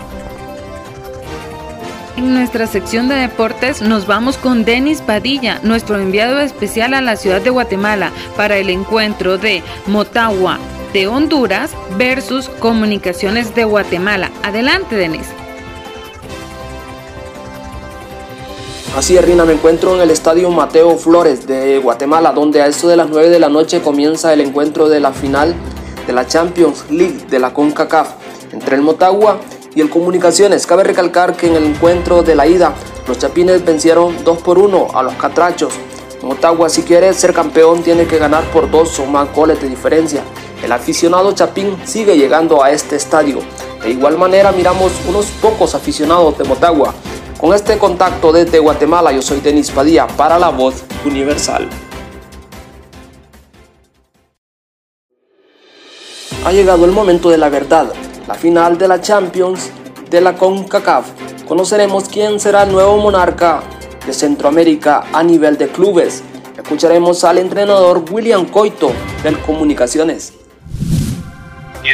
En 2.16 2.34
nuestra 2.34 2.66
sección 2.66 3.08
de 3.08 3.16
deportes 3.16 3.82
nos 3.82 4.06
vamos 4.06 4.36
con 4.36 4.64
Denis 4.64 5.00
Padilla, 5.00 5.58
nuestro 5.62 5.98
enviado 5.98 6.38
especial 6.40 6.94
a 6.94 7.00
la 7.00 7.16
ciudad 7.16 7.40
de 7.40 7.50
Guatemala 7.50 8.12
para 8.36 8.58
el 8.58 8.70
encuentro 8.70 9.38
de 9.38 9.62
Motagua 9.86 10.58
de 10.92 11.08
Honduras 11.08 11.70
versus 11.96 12.48
Comunicaciones 12.48 13.54
de 13.54 13.64
Guatemala. 13.64 14.30
Adelante, 14.42 14.94
Denis. 14.94 15.26
Así 18.96 19.16
es, 19.16 19.24
Rina, 19.24 19.46
me 19.46 19.54
encuentro 19.54 19.94
en 19.94 20.02
el 20.02 20.10
estadio 20.10 20.50
Mateo 20.50 20.98
Flores 20.98 21.46
de 21.46 21.78
Guatemala, 21.78 22.32
donde 22.32 22.60
a 22.60 22.66
eso 22.66 22.88
de 22.88 22.96
las 22.98 23.08
9 23.08 23.30
de 23.30 23.40
la 23.40 23.48
noche 23.48 23.80
comienza 23.80 24.34
el 24.34 24.42
encuentro 24.42 24.90
de 24.90 25.00
la 25.00 25.12
final 25.12 25.54
de 26.06 26.12
la 26.12 26.26
Champions 26.26 26.84
League 26.90 27.26
de 27.28 27.38
la 27.38 27.52
CONCACAF 27.52 28.08
entre 28.52 28.76
el 28.76 28.82
Motagua 28.82 29.38
y 29.74 29.80
el 29.80 29.90
Comunicaciones. 29.90 30.66
Cabe 30.66 30.84
recalcar 30.84 31.36
que 31.36 31.46
en 31.46 31.56
el 31.56 31.64
encuentro 31.64 32.22
de 32.22 32.34
la 32.34 32.46
ida, 32.46 32.74
los 33.06 33.18
chapines 33.18 33.64
vencieron 33.64 34.24
2 34.24 34.38
por 34.38 34.58
1 34.58 34.88
a 34.94 35.02
los 35.02 35.14
catrachos. 35.14 35.74
Motagua, 36.22 36.68
si 36.68 36.82
quiere 36.82 37.12
ser 37.14 37.32
campeón, 37.34 37.82
tiene 37.82 38.06
que 38.06 38.18
ganar 38.18 38.44
por 38.52 38.70
dos 38.70 38.98
o 39.00 39.06
más 39.06 39.32
goles 39.34 39.60
de 39.60 39.68
diferencia. 39.68 40.22
El 40.62 40.70
aficionado 40.70 41.32
chapín 41.32 41.76
sigue 41.84 42.16
llegando 42.16 42.62
a 42.62 42.70
este 42.70 42.94
estadio. 42.94 43.40
De 43.82 43.90
igual 43.90 44.16
manera, 44.16 44.52
miramos 44.52 44.92
unos 45.08 45.26
pocos 45.26 45.74
aficionados 45.74 46.38
de 46.38 46.44
Motagua. 46.44 46.94
Con 47.40 47.52
este 47.52 47.76
contacto 47.76 48.30
desde 48.30 48.60
Guatemala, 48.60 49.10
yo 49.10 49.20
soy 49.20 49.40
Denis 49.40 49.72
Padilla 49.72 50.06
para 50.06 50.38
la 50.38 50.50
Voz 50.50 50.84
Universal. 51.04 51.68
Ha 56.44 56.50
llegado 56.50 56.84
el 56.84 56.90
momento 56.90 57.30
de 57.30 57.38
la 57.38 57.48
verdad 57.48 57.92
la 58.26 58.34
final 58.34 58.78
de 58.78 58.88
la 58.88 59.00
Champions 59.00 59.70
de 60.10 60.20
la 60.20 60.34
CONCACAF, 60.34 61.06
conoceremos 61.46 62.08
quién 62.08 62.40
será 62.40 62.64
el 62.64 62.72
nuevo 62.72 62.96
monarca 62.98 63.62
de 64.06 64.12
Centroamérica 64.12 65.04
a 65.12 65.22
nivel 65.22 65.56
de 65.56 65.68
clubes. 65.68 66.22
Escucharemos 66.56 67.24
al 67.24 67.38
entrenador 67.38 68.04
William 68.10 68.46
Coito 68.46 68.92
del 69.22 69.38
Comunicaciones. 69.38 70.34
De, 71.82 71.90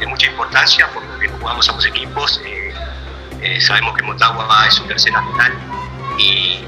de 0.00 0.06
mucha 0.06 0.26
importancia 0.26 0.88
porque 0.92 1.28
jugamos 1.28 1.68
ambos 1.68 1.86
equipos. 1.86 2.40
Eh, 2.44 2.72
eh, 3.42 3.60
sabemos 3.60 3.96
que 3.96 4.02
Motagua 4.02 4.66
es 4.68 4.74
su 4.74 4.84
tercera 4.84 5.22
final 5.32 5.52
y, 6.18 6.64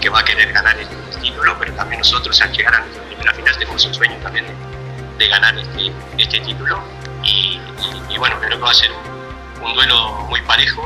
que 0.00 0.08
va 0.08 0.20
a 0.20 0.24
querer 0.24 0.52
ganar 0.52 0.78
el, 0.78 0.86
título, 1.20 1.56
pero 1.58 1.72
también 1.74 1.98
nosotros 1.98 2.40
al 2.40 2.52
llegar 2.52 2.74
a 2.74 2.80
nuestra 2.80 3.02
primera 3.04 3.34
final 3.34 3.58
tenemos 3.58 3.84
un 3.84 3.94
sueño 3.94 4.16
también 4.22 4.44
de 5.18 5.28
ganar 5.28 5.56
este, 5.58 5.92
este 6.16 6.40
título 6.40 6.78
y, 7.24 7.58
bueno, 8.18 8.36
creo 8.40 8.58
que 8.58 8.64
va 8.64 8.70
a 8.70 8.74
ser 8.74 8.90
un, 9.62 9.74
duelo 9.74 10.26
muy 10.28 10.40
parejo, 10.42 10.82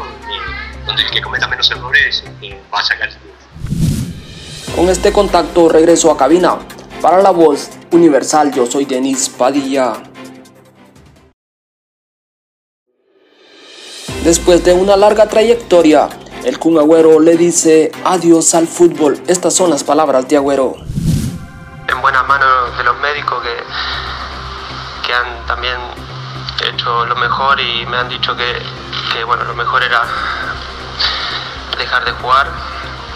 donde, 0.86 1.02
el 1.02 1.10
que 1.10 1.22
cometa 1.22 1.46
menos 1.46 1.70
errores 1.70 2.24
eh, 2.42 2.60
va 2.72 2.80
a 2.80 2.82
sacar 2.82 3.08
el 3.08 3.16
triunfo. 3.16 4.76
Con 4.76 4.88
este 4.88 5.12
contacto 5.12 5.68
regreso 5.68 6.10
a 6.10 6.16
cabina. 6.16 6.58
Para 7.00 7.20
la 7.20 7.30
voz 7.30 7.70
universal, 7.90 8.52
yo 8.52 8.66
soy 8.66 8.84
Denis 8.84 9.28
Padilla. 9.28 9.94
Después 14.24 14.64
de 14.64 14.72
una 14.72 14.96
larga 14.96 15.26
trayectoria, 15.26 16.08
el 16.44 16.58
Kun 16.58 16.78
Agüero 16.78 17.18
le 17.18 17.36
dice 17.36 17.90
adiós 18.04 18.54
al 18.54 18.68
fútbol. 18.68 19.20
Estas 19.26 19.54
son 19.54 19.70
las 19.70 19.82
palabras 19.82 20.28
de 20.28 20.36
Agüero. 20.36 20.76
En 21.88 22.00
buenas 22.00 22.26
manos 22.26 22.76
de 22.78 22.84
los 22.84 22.96
médicos 23.00 23.42
que, 23.42 23.50
que 25.12 25.18
han 25.18 25.46
también 25.46 25.76
he 26.64 26.68
hecho 26.70 27.04
lo 27.04 27.16
mejor 27.16 27.60
y 27.60 27.84
me 27.84 27.98
han 27.98 28.08
dicho 28.08 28.34
que, 28.34 29.24
bueno, 29.24 29.44
lo 29.44 29.54
mejor 29.54 29.82
era 29.82 30.02
dejar 31.78 32.04
de 32.06 32.12
jugar 32.12 32.50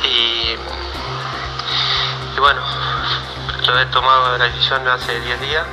y, 0.04 0.56
bueno, 2.38 2.60
yo 3.64 3.80
he 3.80 3.86
tomado 3.86 4.36
la 4.36 4.44
decisión 4.44 4.86
hace 4.86 5.20
10 5.20 5.40
días, 5.40 5.64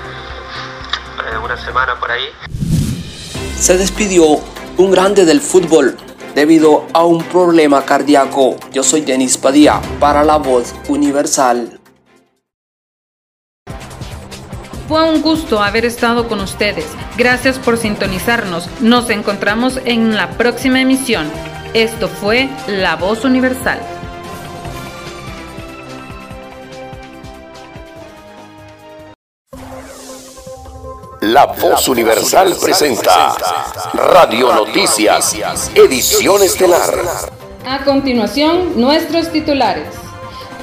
eh, 1.29 1.37
una 1.43 1.57
semana 1.57 1.99
por 1.99 2.09
ahí. 2.09 2.29
Se 3.59 3.77
despidió 3.77 4.23
un 4.77 4.91
grande 4.91 5.25
del 5.25 5.41
fútbol 5.41 5.97
debido 6.35 6.87
a 6.93 7.03
un 7.03 7.21
problema 7.23 7.83
cardíaco. 7.83 8.55
Yo 8.71 8.83
soy 8.83 9.01
Denis 9.01 9.37
Padilla 9.37 9.81
para 9.99 10.23
la 10.23 10.37
voz 10.37 10.73
universal. 10.87 11.72
Fue 14.93 15.09
un 15.09 15.23
gusto 15.23 15.59
haber 15.59 15.85
estado 15.85 16.27
con 16.27 16.39
ustedes. 16.39 16.85
Gracias 17.17 17.57
por 17.57 17.79
sintonizarnos. 17.79 18.69
Nos 18.79 19.09
encontramos 19.09 19.79
en 19.85 20.15
la 20.15 20.29
próxima 20.37 20.81
emisión. 20.81 21.31
Esto 21.73 22.07
fue 22.07 22.47
La 22.67 22.95
Voz 22.95 23.25
Universal. 23.25 23.79
La 31.21 31.47
Voz 31.47 31.87
Universal 31.87 32.55
presenta 32.61 33.35
Radio 33.95 34.53
Noticias, 34.53 35.35
edición 35.73 36.43
estelar. 36.43 36.93
A 37.65 37.83
continuación, 37.83 38.79
nuestros 38.79 39.31
titulares. 39.31 40.02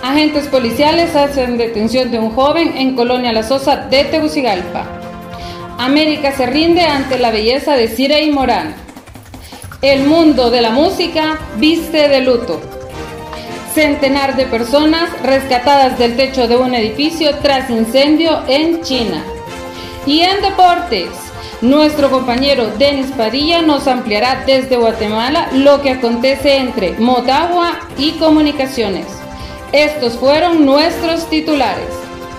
Agentes 0.03 0.47
policiales 0.47 1.15
hacen 1.15 1.59
detención 1.59 2.11
de 2.11 2.19
un 2.19 2.31
joven 2.31 2.75
en 2.79 2.97
Colonia 2.97 3.35
La 3.35 3.43
Sosa 3.43 3.77
de 3.77 4.05
Tegucigalpa. 4.05 4.87
América 5.77 6.33
se 6.33 6.47
rinde 6.47 6.81
ante 6.81 7.19
la 7.19 7.31
belleza 7.31 7.77
de 7.77 8.23
y 8.23 8.31
Morán. 8.31 8.75
El 9.83 10.05
mundo 10.05 10.51
de 10.51 10.63
la 10.63 10.71
música 10.71 11.39
viste 11.57 12.09
de 12.09 12.21
luto. 12.21 12.63
Centenar 13.75 14.37
de 14.37 14.47
personas 14.47 15.11
rescatadas 15.23 15.99
del 15.99 16.17
techo 16.17 16.49
de 16.49 16.57
un 16.57 16.75
edificio 16.75 17.37
tras 17.43 17.69
incendio 17.69 18.43
en 18.49 18.81
China. 18.81 19.23
Y 20.07 20.21
en 20.21 20.41
deportes, 20.41 21.11
nuestro 21.61 22.11
compañero 22.11 22.69
Denis 22.79 23.13
Padilla 23.15 23.61
nos 23.61 23.87
ampliará 23.87 24.45
desde 24.47 24.77
Guatemala 24.77 25.51
lo 25.53 25.83
que 25.83 25.91
acontece 25.91 26.57
entre 26.57 26.93
Motagua 26.93 27.79
y 27.99 28.13
Comunicaciones. 28.13 29.20
Estos 29.73 30.19
fueron 30.19 30.67
nuestros 30.67 31.31
titulares. 31.31 31.91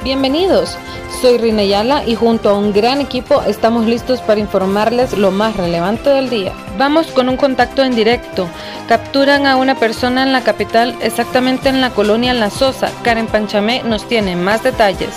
Bienvenidos. 0.04 0.78
Soy 1.22 1.38
Rina 1.38 1.63
Yala 1.63 2.04
y 2.06 2.15
junto 2.15 2.50
a 2.50 2.58
un 2.58 2.74
gran 2.74 3.00
equipo 3.00 3.41
estamos 3.44 3.86
listos 3.86 4.20
para 4.20 4.41
informarles 4.41 5.17
lo 5.17 5.32
más 5.32 5.56
relevante 5.56 6.10
del 6.10 6.30
día. 6.30 6.52
Vamos 6.78 7.08
con 7.08 7.30
un 7.30 7.38
contacto 7.38 7.84
en 7.84 7.96
directo. 7.96 8.50
Capturan 8.89 9.46
a 9.48 9.56
una 9.56 9.76
persona 9.76 10.24
en 10.24 10.34
la 10.34 10.44
capital, 10.44 10.94
exactamente 11.02 11.70
en 11.70 11.80
la 11.80 11.91
colonia 11.91 12.34
La 12.34 12.50
Sosa. 12.50 12.91
Karen 13.02 13.28
Panchamé 13.28 13.82
nos 13.84 14.06
tiene 14.10 14.36
más 14.36 14.62
detalles. 14.63 15.12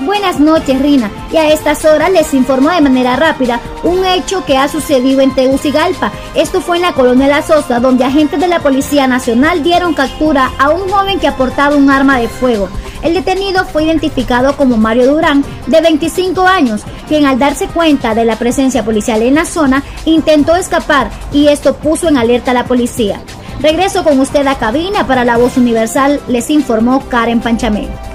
Buenas 0.00 0.38
noches, 0.38 0.80
Rina. 0.80 1.10
Y 1.32 1.38
a 1.38 1.52
estas 1.52 1.84
horas 1.84 2.10
les 2.10 2.32
informo 2.32 2.70
de 2.70 2.80
manera 2.80 3.16
rápida 3.16 3.60
un 3.82 4.04
hecho 4.04 4.44
que 4.44 4.56
ha 4.56 4.68
sucedido 4.68 5.20
en 5.20 5.34
Tegucigalpa. 5.34 6.12
Esto 6.36 6.60
fue 6.60 6.76
en 6.76 6.82
la 6.82 6.92
colonia 6.92 7.26
La 7.26 7.42
Sosa, 7.42 7.80
donde 7.80 8.04
agentes 8.04 8.38
de 8.38 8.46
la 8.46 8.60
Policía 8.60 9.08
Nacional 9.08 9.64
dieron 9.64 9.94
captura 9.94 10.52
a 10.58 10.70
un 10.70 10.88
joven 10.88 11.18
que 11.18 11.26
aportaba 11.26 11.74
un 11.74 11.90
arma 11.90 12.18
de 12.18 12.28
fuego. 12.28 12.68
El 13.02 13.14
detenido 13.14 13.64
fue 13.64 13.84
identificado 13.84 14.56
como 14.56 14.76
Mario 14.76 15.12
Durán, 15.12 15.44
de 15.66 15.80
25 15.80 16.42
años, 16.46 16.82
quien 17.08 17.26
al 17.26 17.38
darse 17.38 17.66
cuenta 17.66 18.14
de 18.14 18.24
la 18.24 18.36
presencia 18.36 18.84
policial 18.84 19.22
en 19.22 19.34
la 19.34 19.44
zona 19.44 19.82
intentó 20.04 20.54
escapar 20.54 21.10
y 21.32 21.48
esto 21.48 21.74
puso 21.74 22.08
en 22.08 22.18
alerta 22.18 22.52
a 22.52 22.54
la 22.54 22.64
policía. 22.64 23.20
Regreso 23.60 24.04
con 24.04 24.20
usted 24.20 24.46
a 24.46 24.58
cabina 24.58 25.06
para 25.08 25.24
la 25.24 25.36
voz 25.36 25.56
universal, 25.56 26.20
les 26.28 26.50
informó 26.50 27.08
Karen 27.08 27.40
Panchamé. 27.40 28.07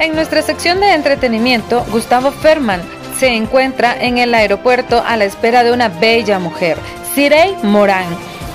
En 0.00 0.14
nuestra 0.14 0.40
sección 0.40 0.80
de 0.80 0.94
entretenimiento, 0.94 1.84
Gustavo 1.90 2.30
Ferman 2.30 2.80
se 3.18 3.36
encuentra 3.36 3.94
en 3.94 4.16
el 4.16 4.34
aeropuerto 4.34 5.02
a 5.06 5.18
la 5.18 5.26
espera 5.26 5.62
de 5.62 5.72
una 5.72 5.90
bella 5.90 6.38
mujer, 6.38 6.78
Cirey 7.14 7.54
Morán, 7.62 8.06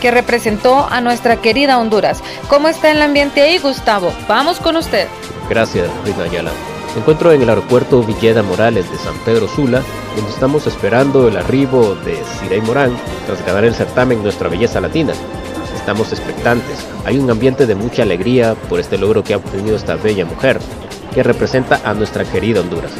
que 0.02 0.10
representó 0.10 0.88
a 0.90 1.02
nuestra 1.02 1.36
querida 1.36 1.78
Honduras. 1.78 2.24
¿Cómo 2.50 2.68
está 2.68 2.90
el 2.90 3.00
ambiente 3.00 3.44
ahí, 3.44 3.60
Gustavo? 3.60 4.12
Vamos 4.28 4.60
con 4.60 4.76
usted. 4.76 5.08
Gracias, 5.48 5.88
Rina 6.04 6.24
Ayala. 6.24 6.52
Me 6.96 7.02
encuentro 7.02 7.32
en 7.32 7.44
el 7.44 7.50
aeropuerto 7.50 8.02
Villeda 8.02 8.42
Morales 8.42 8.90
de 8.90 8.98
San 8.98 9.16
Pedro 9.20 9.48
Sula, 9.48 9.84
donde 10.16 10.32
estamos 10.32 10.66
esperando 10.66 11.28
el 11.28 11.38
arribo 11.38 11.94
de 11.94 12.18
Cirey 12.40 12.62
Morán 12.62 12.98
tras 13.28 13.46
ganar 13.46 13.66
el 13.66 13.76
certamen 13.76 14.24
Nuestra 14.24 14.50
Belleza 14.50 14.82
Latina. 14.82 15.14
Estamos 15.76 16.12
expectantes. 16.12 16.88
Hay 17.06 17.20
un 17.20 17.30
ambiente 17.30 17.68
de 17.68 17.76
mucha 17.76 18.02
alegría 18.02 18.56
por 18.68 18.80
este 18.80 18.98
logro 18.98 19.24
que 19.24 19.36
ha 19.36 19.38
obtenido 19.38 19.76
esta 19.76 19.96
bella 19.96 20.26
mujer 20.26 20.60
que 21.14 21.24
representa 21.24 21.82
a 21.84 21.94
nuestra 21.94 22.24
querida 22.24 22.62
Honduras. 22.62 22.92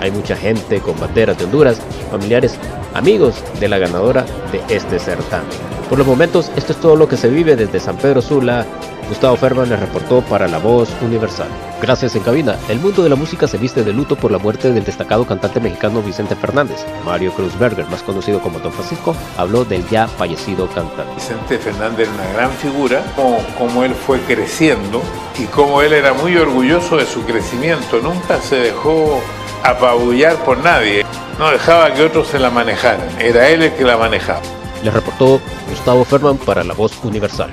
Hay 0.00 0.10
mucha 0.10 0.36
gente 0.36 0.80
con 0.80 0.98
banderas 0.98 1.38
de 1.38 1.44
Honduras, 1.44 1.80
familiares, 2.10 2.58
amigos 2.94 3.42
de 3.60 3.68
la 3.68 3.78
ganadora 3.78 4.24
de 4.50 4.62
este 4.74 4.98
certamen. 4.98 5.69
Por 5.90 5.98
los 5.98 6.06
momentos, 6.06 6.52
esto 6.54 6.72
es 6.72 6.80
todo 6.80 6.94
lo 6.94 7.08
que 7.08 7.16
se 7.16 7.28
vive 7.28 7.56
desde 7.56 7.80
San 7.80 7.96
Pedro 7.96 8.22
Sula. 8.22 8.64
Gustavo 9.08 9.34
Ferman 9.34 9.68
le 9.68 9.74
reportó 9.74 10.20
para 10.20 10.46
La 10.46 10.58
Voz 10.58 10.88
Universal. 11.02 11.48
Gracias 11.82 12.14
en 12.14 12.22
cabina. 12.22 12.54
El 12.68 12.78
mundo 12.78 13.02
de 13.02 13.08
la 13.08 13.16
música 13.16 13.48
se 13.48 13.58
viste 13.58 13.82
de 13.82 13.92
luto 13.92 14.14
por 14.14 14.30
la 14.30 14.38
muerte 14.38 14.72
del 14.72 14.84
destacado 14.84 15.26
cantante 15.26 15.58
mexicano 15.58 16.00
Vicente 16.00 16.36
Fernández. 16.36 16.86
Mario 17.04 17.32
Cruzberger, 17.32 17.88
más 17.88 18.04
conocido 18.04 18.38
como 18.40 18.60
Don 18.60 18.72
Francisco, 18.72 19.16
habló 19.36 19.64
del 19.64 19.84
ya 19.88 20.06
fallecido 20.06 20.68
cantante. 20.68 21.12
Vicente 21.16 21.58
Fernández 21.58 22.08
era 22.08 22.22
una 22.22 22.32
gran 22.34 22.52
figura, 22.52 23.02
como, 23.16 23.38
como 23.58 23.82
él 23.82 23.92
fue 23.92 24.20
creciendo 24.20 25.02
y 25.40 25.46
como 25.46 25.82
él 25.82 25.92
era 25.92 26.12
muy 26.12 26.36
orgulloso 26.36 26.98
de 26.98 27.06
su 27.06 27.22
crecimiento. 27.22 27.98
Nunca 28.00 28.40
se 28.40 28.54
dejó 28.54 29.20
apabullar 29.64 30.36
por 30.44 30.58
nadie. 30.58 31.04
No 31.36 31.50
dejaba 31.50 31.92
que 31.92 32.04
otros 32.04 32.28
se 32.28 32.38
la 32.38 32.50
manejaran. 32.50 33.08
Era 33.18 33.48
él 33.48 33.64
el 33.64 33.72
que 33.72 33.82
la 33.82 33.96
manejaba. 33.96 34.40
Le 34.82 34.90
reportó 34.90 35.40
Gustavo 35.68 36.04
Ferman 36.04 36.38
para 36.38 36.64
La 36.64 36.74
Voz 36.74 36.92
Universal. 37.04 37.50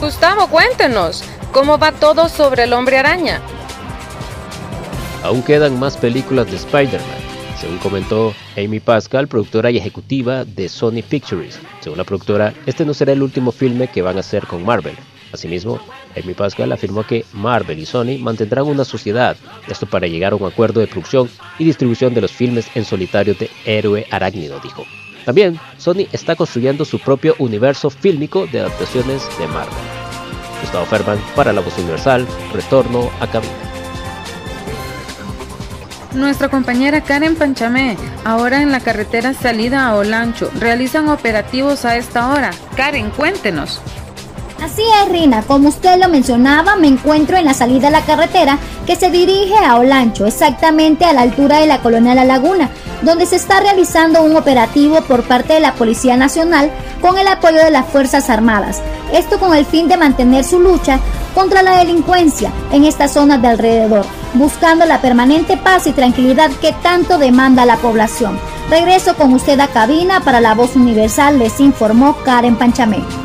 Gustavo, 0.00 0.48
cuéntenos, 0.48 1.22
¿cómo 1.52 1.78
va 1.78 1.92
todo 1.92 2.28
sobre 2.28 2.64
el 2.64 2.72
hombre 2.72 2.98
araña? 2.98 3.40
Aún 5.22 5.42
quedan 5.42 5.78
más 5.78 5.96
películas 5.96 6.50
de 6.50 6.56
Spider-Man, 6.56 7.18
según 7.58 7.78
comentó 7.78 8.34
Amy 8.56 8.80
Pascal, 8.80 9.28
productora 9.28 9.70
y 9.70 9.78
ejecutiva 9.78 10.44
de 10.44 10.68
Sony 10.68 11.02
Pictures. 11.08 11.58
Según 11.80 11.98
la 11.98 12.04
productora, 12.04 12.52
este 12.66 12.84
no 12.84 12.92
será 12.92 13.12
el 13.12 13.22
último 13.22 13.52
filme 13.52 13.88
que 13.88 14.02
van 14.02 14.18
a 14.18 14.20
hacer 14.20 14.46
con 14.46 14.64
Marvel. 14.64 14.96
Asimismo, 15.32 15.80
Amy 16.16 16.34
Pascal 16.34 16.72
afirmó 16.72 17.04
que 17.04 17.24
Marvel 17.32 17.78
y 17.78 17.86
Sony 17.86 18.18
mantendrán 18.18 18.66
una 18.66 18.84
sociedad, 18.84 19.36
esto 19.68 19.86
para 19.86 20.06
llegar 20.06 20.32
a 20.32 20.36
un 20.36 20.46
acuerdo 20.46 20.80
de 20.80 20.86
producción 20.86 21.28
y 21.58 21.64
distribución 21.64 22.14
de 22.14 22.20
los 22.20 22.32
filmes 22.32 22.68
en 22.74 22.84
solitario 22.84 23.34
de 23.34 23.50
Héroe 23.64 24.06
Arácnido, 24.10 24.60
dijo. 24.60 24.84
También, 25.24 25.58
Sony 25.78 26.06
está 26.12 26.36
construyendo 26.36 26.84
su 26.84 26.98
propio 26.98 27.34
universo 27.38 27.90
fílmico 27.90 28.46
de 28.46 28.60
adaptaciones 28.60 29.22
de 29.38 29.46
Marvel. 29.48 29.74
Gustavo 30.60 30.84
Ferman 30.86 31.18
para 31.34 31.52
La 31.52 31.60
Voz 31.60 31.76
Universal, 31.78 32.26
retorno 32.52 33.10
a 33.20 33.26
cabina. 33.26 33.52
Nuestra 36.14 36.48
compañera 36.48 37.00
Karen 37.00 37.34
Panchamé, 37.34 37.96
ahora 38.24 38.62
en 38.62 38.70
la 38.70 38.78
carretera 38.78 39.34
salida 39.34 39.88
a 39.88 39.96
Olancho, 39.96 40.48
realizan 40.60 41.08
operativos 41.08 41.84
a 41.84 41.96
esta 41.96 42.32
hora. 42.32 42.52
Karen, 42.76 43.10
cuéntenos. 43.10 43.80
Así 44.62 44.82
es, 45.02 45.10
Rina, 45.10 45.42
como 45.42 45.68
usted 45.68 45.98
lo 45.98 46.08
mencionaba, 46.08 46.76
me 46.76 46.86
encuentro 46.86 47.36
en 47.36 47.44
la 47.44 47.54
salida 47.54 47.88
de 47.88 47.92
la 47.92 48.02
carretera 48.02 48.58
que 48.86 48.96
se 48.96 49.10
dirige 49.10 49.56
a 49.56 49.76
Olancho, 49.76 50.26
exactamente 50.26 51.04
a 51.04 51.12
la 51.12 51.22
altura 51.22 51.58
de 51.58 51.66
la 51.66 51.80
colonia 51.80 52.14
La 52.14 52.24
Laguna, 52.24 52.70
donde 53.02 53.26
se 53.26 53.36
está 53.36 53.60
realizando 53.60 54.22
un 54.22 54.36
operativo 54.36 55.00
por 55.02 55.24
parte 55.24 55.54
de 55.54 55.60
la 55.60 55.74
Policía 55.74 56.16
Nacional 56.16 56.70
con 57.02 57.18
el 57.18 57.28
apoyo 57.28 57.58
de 57.58 57.70
las 57.70 57.86
Fuerzas 57.86 58.30
Armadas. 58.30 58.80
Esto 59.12 59.38
con 59.38 59.54
el 59.54 59.66
fin 59.66 59.88
de 59.88 59.96
mantener 59.96 60.44
su 60.44 60.60
lucha 60.60 60.98
contra 61.34 61.62
la 61.62 61.78
delincuencia 61.78 62.50
en 62.72 62.84
estas 62.84 63.12
zonas 63.12 63.42
de 63.42 63.48
alrededor, 63.48 64.06
buscando 64.34 64.86
la 64.86 65.00
permanente 65.00 65.56
paz 65.56 65.86
y 65.86 65.92
tranquilidad 65.92 66.50
que 66.60 66.72
tanto 66.82 67.18
demanda 67.18 67.66
la 67.66 67.76
población. 67.76 68.38
Regreso 68.70 69.14
con 69.16 69.32
usted 69.34 69.58
a 69.60 69.66
cabina 69.68 70.20
para 70.20 70.40
la 70.40 70.54
voz 70.54 70.74
universal, 70.76 71.38
les 71.38 71.60
informó 71.60 72.16
Karen 72.24 72.56
Panchamé. 72.56 73.23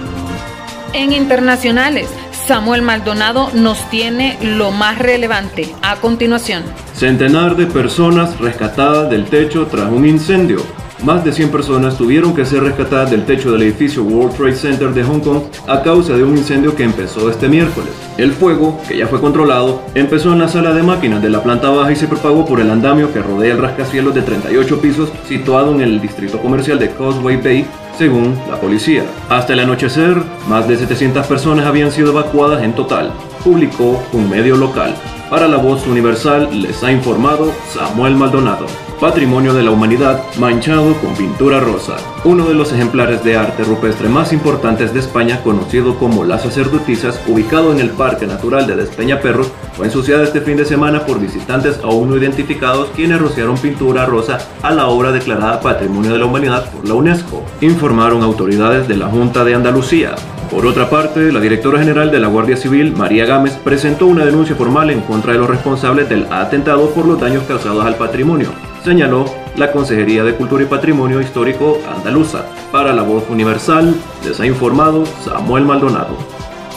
En 0.94 1.14
internacionales, 1.14 2.10
Samuel 2.32 2.82
Maldonado 2.82 3.52
nos 3.54 3.90
tiene 3.92 4.40
lo 4.42 4.72
más 4.72 4.98
relevante. 4.98 5.70
A 5.84 5.98
continuación. 5.98 6.64
Centenar 6.96 7.56
de 7.56 7.68
personas 7.68 8.40
rescatadas 8.40 9.10
del 9.10 9.26
techo 9.26 9.68
tras 9.68 9.92
un 9.92 10.08
incendio. 10.08 10.64
Más 11.04 11.24
de 11.24 11.32
100 11.32 11.50
personas 11.50 11.98
tuvieron 11.98 12.36
que 12.36 12.44
ser 12.44 12.62
rescatadas 12.62 13.10
del 13.10 13.24
techo 13.24 13.54
del 13.54 13.62
edificio 13.62 14.04
World 14.04 14.36
Trade 14.36 14.56
Center 14.56 14.94
de 14.94 15.04
Hong 15.04 15.22
Kong 15.22 15.44
a 15.66 15.82
causa 15.82 16.14
de 16.14 16.24
un 16.24 16.38
incendio 16.38 16.76
que 16.76 16.84
empezó 16.84 17.30
este 17.30 17.48
miércoles. 17.48 17.92
El 18.18 18.34
fuego, 18.34 18.78
que 18.86 18.98
ya 18.98 19.08
fue 19.08 19.22
controlado, 19.22 19.82
empezó 19.96 20.34
en 20.34 20.40
la 20.40 20.50
sala 20.50 20.74
de 20.74 20.84
máquinas 20.84 21.22
de 21.22 21.30
la 21.30 21.42
planta 21.42 21.70
baja 21.70 21.94
y 21.94 21.96
se 21.96 22.08
propagó 22.08 22.46
por 22.46 22.60
el 22.60 22.70
andamio 22.70 23.14
que 23.14 23.22
rodea 23.22 23.54
el 23.54 23.62
rascacielos 23.62 24.14
de 24.14 24.24
38 24.24 24.82
pisos 24.82 25.10
situado 25.26 25.74
en 25.74 25.82
el 25.82 26.02
distrito 26.02 26.40
comercial 26.40 26.78
de 26.80 26.92
Causeway 26.92 27.38
Bay, 27.38 27.66
según 27.98 28.38
la 28.50 28.60
policía. 28.60 29.06
Hasta 29.30 29.54
el 29.54 29.62
anochecer, 29.62 30.22
más 30.50 30.68
de 30.68 30.76
700 30.76 31.26
personas 31.28 31.66
habían 31.66 31.92
sido 31.92 32.12
evacuadas 32.12 32.62
en 32.62 32.74
total, 32.74 33.14
publicó 33.42 34.04
un 34.12 34.30
medio 34.30 34.58
local. 34.58 34.94
Para 35.30 35.48
la 35.48 35.58
voz 35.58 35.88
universal 35.88 36.50
les 36.62 36.84
ha 36.84 36.92
informado 36.92 37.54
Samuel 37.72 38.16
Maldonado. 38.16 38.66
Patrimonio 39.00 39.54
de 39.54 39.64
la 39.64 39.72
Humanidad 39.72 40.22
manchado 40.38 40.94
con 40.96 41.16
pintura 41.16 41.62
rosa. 41.62 41.96
Uno 42.26 42.46
de 42.46 42.54
los 42.54 42.74
ejemplares 42.74 43.24
de 43.24 43.38
arte 43.38 43.64
rupestre 43.64 44.10
más 44.10 44.34
importantes 44.34 44.94
de 44.94 45.00
España, 45.00 45.42
conocido 45.42 45.98
como 45.98 46.26
Las 46.26 46.42
Sacerdotisas, 46.44 47.22
ubicado 47.26 47.72
en 47.72 47.80
el 47.80 47.92
Parque 47.92 48.28
Natural 48.28 48.68
de 48.68 48.76
Despeñaperros, 48.76 49.52
fue 49.78 49.86
ensuciado 49.86 50.24
este 50.24 50.42
fin 50.42 50.58
de 50.58 50.66
semana 50.66 51.06
por 51.06 51.22
visitantes 51.22 51.80
aún 51.82 52.10
no 52.10 52.18
identificados 52.18 52.90
quienes 52.94 53.22
rociaron 53.22 53.58
pintura 53.58 54.06
rosa 54.06 54.40
a 54.62 54.72
la 54.72 54.88
obra 54.88 55.14
declarada 55.14 55.62
Patrimonio 55.62 56.12
de 56.12 56.20
la 56.20 56.26
Humanidad 56.26 56.70
por 56.70 56.86
la 56.86 56.96
UNESCO, 56.96 57.46
informaron 57.62 58.22
autoridades 58.22 58.90
de 58.90 58.98
la 58.98 59.08
Junta 59.08 59.46
de 59.46 59.56
Andalucía. 59.56 60.16
Por 60.52 60.66
otra 60.66 60.90
parte, 60.90 61.32
la 61.32 61.40
directora 61.40 61.80
general 61.80 62.12
de 62.12 62.20
la 62.20 62.28
Guardia 62.28 62.58
Civil, 62.58 62.94
María 62.98 63.26
Gámez, 63.26 63.54
presentó 63.64 64.08
una 64.08 64.26
denuncia 64.26 64.56
formal 64.56 64.90
en 64.90 65.02
contra 65.02 65.32
de 65.32 65.40
los 65.40 65.50
responsables 65.50 66.10
del 66.10 66.26
atentado 66.32 66.90
por 66.90 67.06
los 67.06 67.22
daños 67.22 67.44
causados 67.44 67.86
al 67.86 67.96
patrimonio, 67.96 68.50
señaló 68.90 69.26
la 69.56 69.72
Consejería 69.72 70.24
de 70.24 70.34
Cultura 70.34 70.64
y 70.64 70.66
Patrimonio 70.66 71.22
Histórico 71.22 71.78
Andaluza. 71.96 72.46
Para 72.72 72.92
la 72.92 73.04
voz 73.04 73.24
universal, 73.30 73.94
les 74.26 74.40
ha 74.40 74.48
informado 74.48 75.06
Samuel 75.24 75.64
Maldonado. 75.64 76.18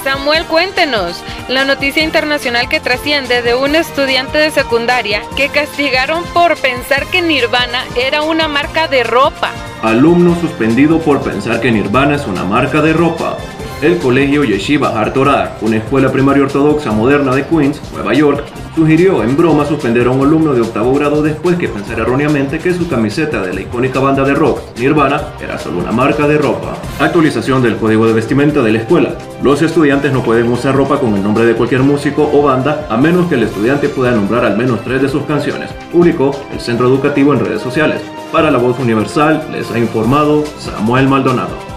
Samuel, 0.05 0.45
cuéntenos 0.45 1.23
la 1.49 1.65
noticia 1.65 2.03
internacional 2.03 2.69
que 2.69 2.81
trasciende 2.81 3.41
de 3.41 3.55
un 3.55 3.75
estudiante 3.77 4.37
de 4.37 4.51
secundaria 4.51 5.23
que 5.37 5.49
castigaron 5.49 6.23
por 6.35 6.59
pensar 6.59 7.07
que 7.07 7.23
Nirvana 7.23 7.83
era 7.97 8.21
una 8.21 8.47
marca 8.47 8.89
de 8.89 9.05
ropa. 9.05 9.51
Alumno 9.83 10.39
suspendido 10.39 10.99
por 10.99 11.23
pensar 11.23 11.63
que 11.63 11.73
Nirvana 11.73 12.17
es 12.17 12.27
una 12.27 12.45
marca 12.45 12.83
de 12.83 12.93
ropa. 12.93 13.39
El 13.81 13.97
colegio 13.97 14.45
Yeshiva 14.45 15.01
Har 15.01 15.15
Torah, 15.15 15.57
una 15.63 15.79
escuela 15.79 16.13
primaria 16.13 16.43
ortodoxa 16.43 16.93
moderna 16.93 17.35
de 17.35 17.47
Queens, 17.47 17.81
Nueva 17.95 18.13
York, 18.13 18.45
sugirió 18.75 19.23
en 19.23 19.37
broma 19.37 19.65
suspender 19.65 20.07
a 20.07 20.11
un 20.11 20.27
alumno 20.27 20.55
de 20.55 20.63
octavo 20.63 20.95
grado 20.95 21.23
después 21.23 21.57
que 21.57 21.69
pensara 21.69 22.03
erróneamente 22.03 22.59
que 22.59 22.73
su 22.73 22.89
camiseta 22.89 23.43
de 23.43 23.53
la 23.53 23.61
icónica 23.61 24.01
banda 24.01 24.25
de 24.25 24.35
rock 24.35 24.61
Nirvana 24.79 25.21
era 25.41 25.59
solo 25.59 25.79
una 25.79 25.93
marca 25.93 26.27
de 26.27 26.39
ropa. 26.39 26.77
Actualización 26.99 27.63
del 27.63 27.77
código 27.77 28.07
de 28.07 28.15
vestimenta 28.15 28.63
de 28.63 28.73
la 28.73 28.79
escuela. 28.79 29.15
Los 29.43 29.63
estudiantes 29.63 30.13
no 30.13 30.23
pueden 30.23 30.51
usar 30.51 30.75
ropa 30.75 30.99
con 30.99 31.15
el 31.15 31.23
nombre 31.23 31.45
de 31.45 31.55
cualquier 31.55 31.83
músico 31.83 32.29
o 32.33 32.43
banda 32.43 32.87
a 32.89 32.97
menos 32.97 33.29
que 33.29 33.35
el 33.35 33.43
estudiante 33.43 33.89
pueda 33.89 34.13
nombrar 34.13 34.45
al 34.45 34.57
menos 34.57 34.83
tres 34.85 35.03
de 35.03 35.09
sus 35.09 35.25
canciones, 35.25 35.71
publicó 35.91 36.31
el 36.53 36.61
centro 36.61 36.87
educativo 36.87 37.33
en 37.33 37.41
redes 37.41 37.61
sociales. 37.61 38.01
Para 38.31 38.51
la 38.51 38.59
voz 38.59 38.79
universal 38.79 39.49
les 39.53 39.71
ha 39.71 39.79
informado 39.79 40.45
Samuel 40.59 41.09
Maldonado. 41.09 41.72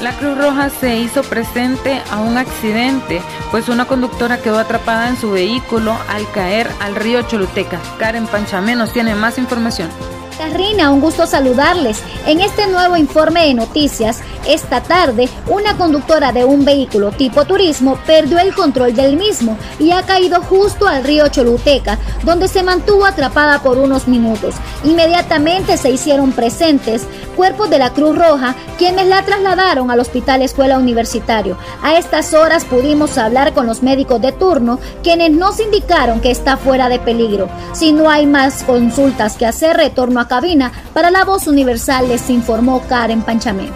La 0.00 0.12
Cruz 0.12 0.36
Roja 0.36 0.68
se 0.68 0.98
hizo 0.98 1.22
presente 1.22 2.02
a 2.10 2.18
un 2.18 2.36
accidente, 2.36 3.22
pues 3.50 3.70
una 3.70 3.86
conductora 3.86 4.42
quedó 4.42 4.58
atrapada 4.58 5.08
en 5.08 5.16
su 5.16 5.30
vehículo 5.30 5.96
al 6.08 6.30
caer 6.32 6.70
al 6.80 6.94
río 6.94 7.22
Choluteca. 7.22 7.80
Karen 7.98 8.26
Panchamé 8.26 8.76
nos 8.76 8.92
tiene 8.92 9.14
más 9.14 9.38
información. 9.38 9.88
Carrina, 10.36 10.90
un 10.90 11.00
gusto 11.00 11.26
saludarles. 11.26 12.02
En 12.26 12.40
este 12.40 12.66
nuevo 12.66 12.96
informe 12.96 13.46
de 13.46 13.54
noticias, 13.54 14.20
esta 14.46 14.82
tarde, 14.82 15.28
una 15.48 15.76
conductora 15.76 16.30
de 16.30 16.44
un 16.44 16.64
vehículo 16.64 17.10
tipo 17.10 17.44
turismo 17.46 17.98
perdió 18.06 18.38
el 18.38 18.54
control 18.54 18.94
del 18.94 19.16
mismo 19.16 19.56
y 19.78 19.92
ha 19.92 20.02
caído 20.02 20.42
justo 20.42 20.86
al 20.86 21.04
río 21.04 21.28
Choluteca, 21.28 21.98
donde 22.22 22.48
se 22.48 22.62
mantuvo 22.62 23.06
atrapada 23.06 23.62
por 23.62 23.78
unos 23.78 24.08
minutos. 24.08 24.54
Inmediatamente 24.84 25.78
se 25.78 25.90
hicieron 25.90 26.32
presentes 26.32 27.06
cuerpos 27.36 27.68
de 27.68 27.78
la 27.78 27.90
Cruz 27.90 28.16
Roja, 28.16 28.54
quienes 28.78 29.06
la 29.06 29.22
trasladaron 29.22 29.90
al 29.90 30.00
Hospital 30.00 30.42
Escuela 30.42 30.78
Universitario. 30.78 31.56
A 31.82 31.96
estas 31.96 32.32
horas 32.34 32.64
pudimos 32.64 33.18
hablar 33.18 33.52
con 33.52 33.66
los 33.66 33.82
médicos 33.82 34.20
de 34.22 34.32
turno, 34.32 34.80
quienes 35.02 35.30
nos 35.32 35.60
indicaron 35.60 36.20
que 36.20 36.30
está 36.30 36.56
fuera 36.56 36.88
de 36.88 36.98
peligro. 36.98 37.48
Si 37.72 37.92
no 37.92 38.10
hay 38.10 38.26
más 38.26 38.62
consultas 38.64 39.36
que 39.36 39.46
hacer, 39.46 39.76
retorno 39.76 40.20
a 40.20 40.25
cabina. 40.28 40.72
Para 40.92 41.10
la 41.10 41.24
voz 41.24 41.46
universal 41.46 42.08
les 42.08 42.28
informó 42.30 42.82
Karen 42.88 43.22
Panchamé. 43.22 43.70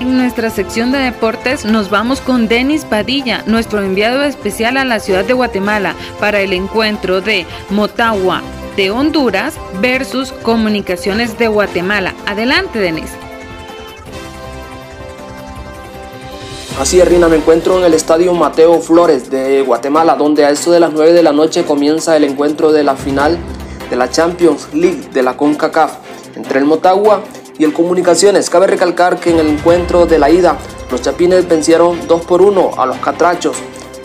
En 0.00 0.18
nuestra 0.18 0.50
sección 0.50 0.92
de 0.92 0.98
deportes 0.98 1.64
nos 1.64 1.88
vamos 1.88 2.20
con 2.20 2.46
Denis 2.46 2.84
Padilla, 2.84 3.42
nuestro 3.46 3.82
enviado 3.82 4.22
especial 4.22 4.76
a 4.76 4.84
la 4.84 5.00
ciudad 5.00 5.24
de 5.24 5.32
Guatemala 5.32 5.94
para 6.20 6.40
el 6.40 6.52
encuentro 6.52 7.20
de 7.20 7.46
Motagua 7.70 8.42
de 8.76 8.90
Honduras 8.90 9.54
versus 9.80 10.32
Comunicaciones 10.32 11.38
de 11.38 11.48
Guatemala. 11.48 12.14
Adelante, 12.26 12.80
Denis. 12.80 13.10
Así 16.80 17.00
es, 17.00 17.06
Rina, 17.06 17.28
me 17.28 17.36
encuentro 17.36 17.78
en 17.78 17.84
el 17.84 17.94
estadio 17.94 18.34
Mateo 18.34 18.80
Flores 18.80 19.30
de 19.30 19.62
Guatemala, 19.62 20.16
donde 20.16 20.44
a 20.44 20.50
eso 20.50 20.72
de 20.72 20.80
las 20.80 20.92
9 20.92 21.12
de 21.12 21.22
la 21.22 21.32
noche 21.32 21.64
comienza 21.64 22.16
el 22.16 22.24
encuentro 22.24 22.72
de 22.72 22.82
la 22.82 22.96
final 22.96 23.38
de 23.88 23.96
la 23.96 24.10
Champions 24.10 24.68
League 24.72 25.08
de 25.12 25.22
la 25.22 25.36
CONCACAF 25.36 25.92
entre 26.36 26.58
el 26.58 26.64
Motagua 26.64 27.22
y 27.58 27.64
el 27.64 27.72
Comunicaciones. 27.72 28.50
Cabe 28.50 28.66
recalcar 28.66 29.18
que 29.18 29.30
en 29.30 29.38
el 29.38 29.48
encuentro 29.48 30.06
de 30.06 30.18
la 30.18 30.30
ida, 30.30 30.56
los 30.90 31.02
chapines 31.02 31.48
vencieron 31.48 32.06
2 32.06 32.22
por 32.22 32.42
1 32.42 32.72
a 32.76 32.86
los 32.86 32.98
catrachos. 32.98 33.56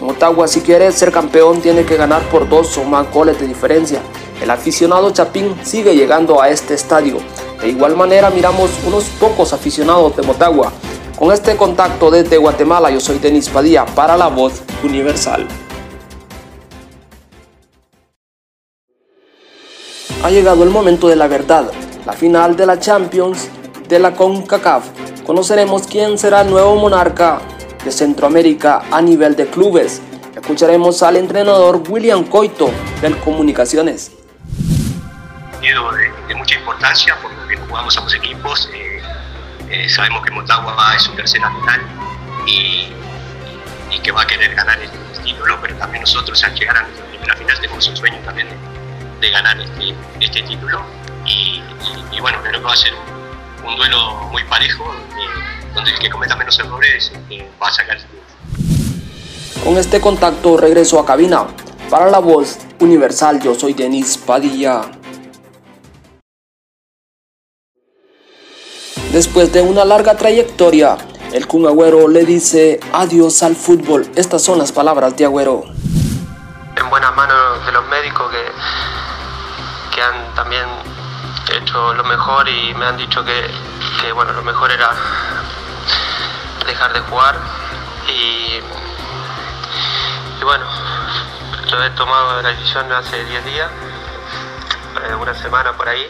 Motagua, 0.01 0.47
si 0.47 0.61
quiere 0.61 0.91
ser 0.91 1.11
campeón, 1.11 1.61
tiene 1.61 1.83
que 1.83 1.97
ganar 1.97 2.21
por 2.29 2.47
dos 2.47 2.77
o 2.77 2.83
más 2.83 3.11
goles 3.11 3.39
de 3.39 3.47
diferencia. 3.47 4.01
El 4.41 4.49
aficionado 4.49 5.11
chapín 5.11 5.55
sigue 5.63 5.93
llegando 5.93 6.41
a 6.41 6.49
este 6.49 6.73
estadio. 6.73 7.17
De 7.61 7.67
igual 7.67 7.97
manera, 7.97 8.29
miramos 8.29 8.71
unos 8.87 9.03
pocos 9.19 9.51
aficionados 9.51 10.15
de 10.15 10.23
Motagua. 10.23 10.71
Con 11.17 11.33
este 11.33 11.57
contacto 11.57 12.09
desde 12.09 12.37
Guatemala, 12.37 12.89
yo 12.89 13.01
soy 13.01 13.19
Denis 13.19 13.49
Padilla 13.49 13.85
para 13.85 14.15
la 14.15 14.27
Voz 14.27 14.61
Universal. 14.83 15.45
Ha 20.21 20.29
llegado 20.29 20.63
el 20.63 20.69
momento 20.69 21.07
de 21.07 21.15
la 21.15 21.27
verdad 21.27 21.71
la 22.05 22.13
final 22.13 22.55
de 22.55 22.65
la 22.65 22.79
Champions 22.79 23.49
de 23.87 23.99
la 23.99 24.13
CONCACAF, 24.13 24.83
conoceremos 25.25 25.87
quién 25.87 26.17
será 26.17 26.41
el 26.41 26.49
nuevo 26.49 26.75
monarca 26.75 27.39
de 27.85 27.91
Centroamérica 27.91 28.81
a 28.91 29.01
nivel 29.01 29.35
de 29.35 29.47
clubes. 29.47 30.01
Escucharemos 30.35 31.03
al 31.03 31.17
entrenador 31.17 31.83
William 31.87 32.23
Coito 32.25 32.71
del 33.01 33.17
Comunicaciones. 33.17 34.11
De, 35.61 35.69
de 36.27 36.35
mucha 36.35 36.55
importancia 36.55 37.15
porque 37.21 37.55
jugamos 37.57 37.97
a 37.97 38.01
los 38.01 38.13
equipos. 38.15 38.69
Eh, 38.73 39.01
eh, 39.69 39.89
sabemos 39.89 40.25
que 40.25 40.31
Motagua 40.31 40.95
es 40.95 41.03
su 41.03 41.11
tercera 41.13 41.51
final 41.61 41.81
y, 42.47 42.91
que 44.03 44.11
va 44.11 44.23
a 44.23 44.27
querer 44.27 44.55
ganar 44.55 44.81
este, 44.81 44.97
título, 45.23 45.57
pero 45.61 45.75
también 45.75 46.01
nosotros 46.01 46.43
al 46.43 46.55
llegar 46.55 46.77
a 46.77 46.83
nuestra 46.83 47.05
primera 47.05 47.35
final 47.35 47.55
tenemos 47.59 47.87
un 47.87 47.95
sueño 47.97 48.17
también 48.25 48.47
de 49.19 49.31
ganar 49.31 49.59
este, 49.59 49.95
este 50.19 50.41
título 50.43 50.81
y, 51.25 51.61
bueno, 52.19 52.39
creo 52.41 52.59
que 52.59 52.65
va 52.65 52.73
a 52.73 52.77
ser 52.77 52.93
un, 53.65 53.75
duelo 53.75 54.27
muy 54.31 54.43
parejo, 54.45 54.83
donde, 55.73 55.91
el 55.91 55.99
que 55.99 56.09
cometa 56.09 56.35
menos 56.35 56.57
errores 56.59 57.11
eh, 57.29 57.47
va 57.61 57.67
a 57.67 57.71
sacar 57.71 57.97
el 57.97 59.63
Con 59.63 59.77
este 59.77 60.01
contacto 60.01 60.57
regreso 60.57 60.99
a 60.99 61.05
cabina. 61.05 61.47
Para 61.89 62.09
la 62.09 62.19
voz 62.19 62.57
universal, 62.79 63.39
yo 63.39 63.55
soy 63.55 63.73
Denis 63.73 64.17
Padilla. 64.17 64.81
Después 69.11 69.51
de 69.51 69.61
una 69.61 69.85
larga 69.85 70.15
trayectoria, 70.15 70.97
el 71.33 71.47
Kun 71.47 71.65
Agüero 71.65 72.07
le 72.07 72.25
dice 72.25 72.79
adiós 72.93 73.41
al 73.43 73.55
fútbol. 73.55 74.07
Estas 74.15 74.43
son 74.43 74.59
las 74.59 74.71
palabras 74.71 75.15
de 75.15 75.25
Agüero. 75.25 75.63
En 76.75 76.89
buenas 76.89 77.15
manos 77.15 77.65
de 77.65 77.71
los 77.71 77.87
médicos 77.87 78.31
que, 78.31 78.37
que 79.99 80.05
han 80.05 80.33
también 80.33 80.65
he 81.51 81.57
hecho 81.57 81.93
lo 81.93 82.03
mejor 82.05 82.47
y 82.47 82.73
me 82.73 82.85
han 82.85 82.95
dicho 82.95 83.21
que, 83.25 84.11
bueno, 84.13 84.31
lo 84.31 84.43
mejor 84.43 84.71
era 84.71 84.91
dejar 86.65 86.93
de 86.93 86.99
jugar 87.01 87.37
y, 88.07 88.61
bueno, 90.41 90.65
yo 91.69 91.83
he 91.83 91.89
tomado 91.91 92.41
la 92.41 92.49
decisión 92.49 92.89
hace 92.93 93.25
10 93.25 93.45
días, 93.45 93.69
eh, 95.09 95.15
una 95.15 95.33
semana 95.33 95.75
por 95.75 95.89
ahí. 95.89 96.05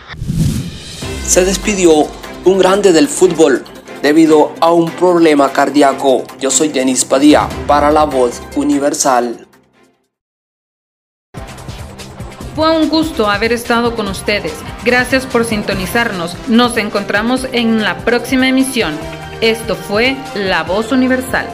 Se 1.25 1.43
despidió 1.43 2.07
un 2.45 2.59
grande 2.59 2.93
del 2.93 3.07
fútbol 3.07 3.65
debido 4.03 4.53
a 4.61 4.71
un 4.71 4.91
problema 4.91 5.51
cardíaco. 5.51 6.25
Yo 6.39 6.51
soy 6.51 6.69
Denis 6.69 7.05
Padilla 7.05 7.49
para 7.65 7.91
la 7.91 8.03
voz 8.03 8.39
universal. 8.55 9.48
Fue 12.59 12.77
un 12.77 12.89
gusto 12.89 13.29
haber 13.29 13.53
estado 13.53 13.95
con 13.95 14.09
ustedes. 14.09 14.51
Gracias 14.83 15.25
por 15.25 15.45
sintonizarnos. 15.45 16.35
Nos 16.49 16.75
encontramos 16.75 17.47
en 17.53 17.83
la 17.83 17.99
próxima 17.99 18.49
emisión. 18.49 18.97
Esto 19.39 19.77
fue 19.77 20.17
La 20.35 20.63
Voz 20.63 20.91
Universal. 20.91 21.47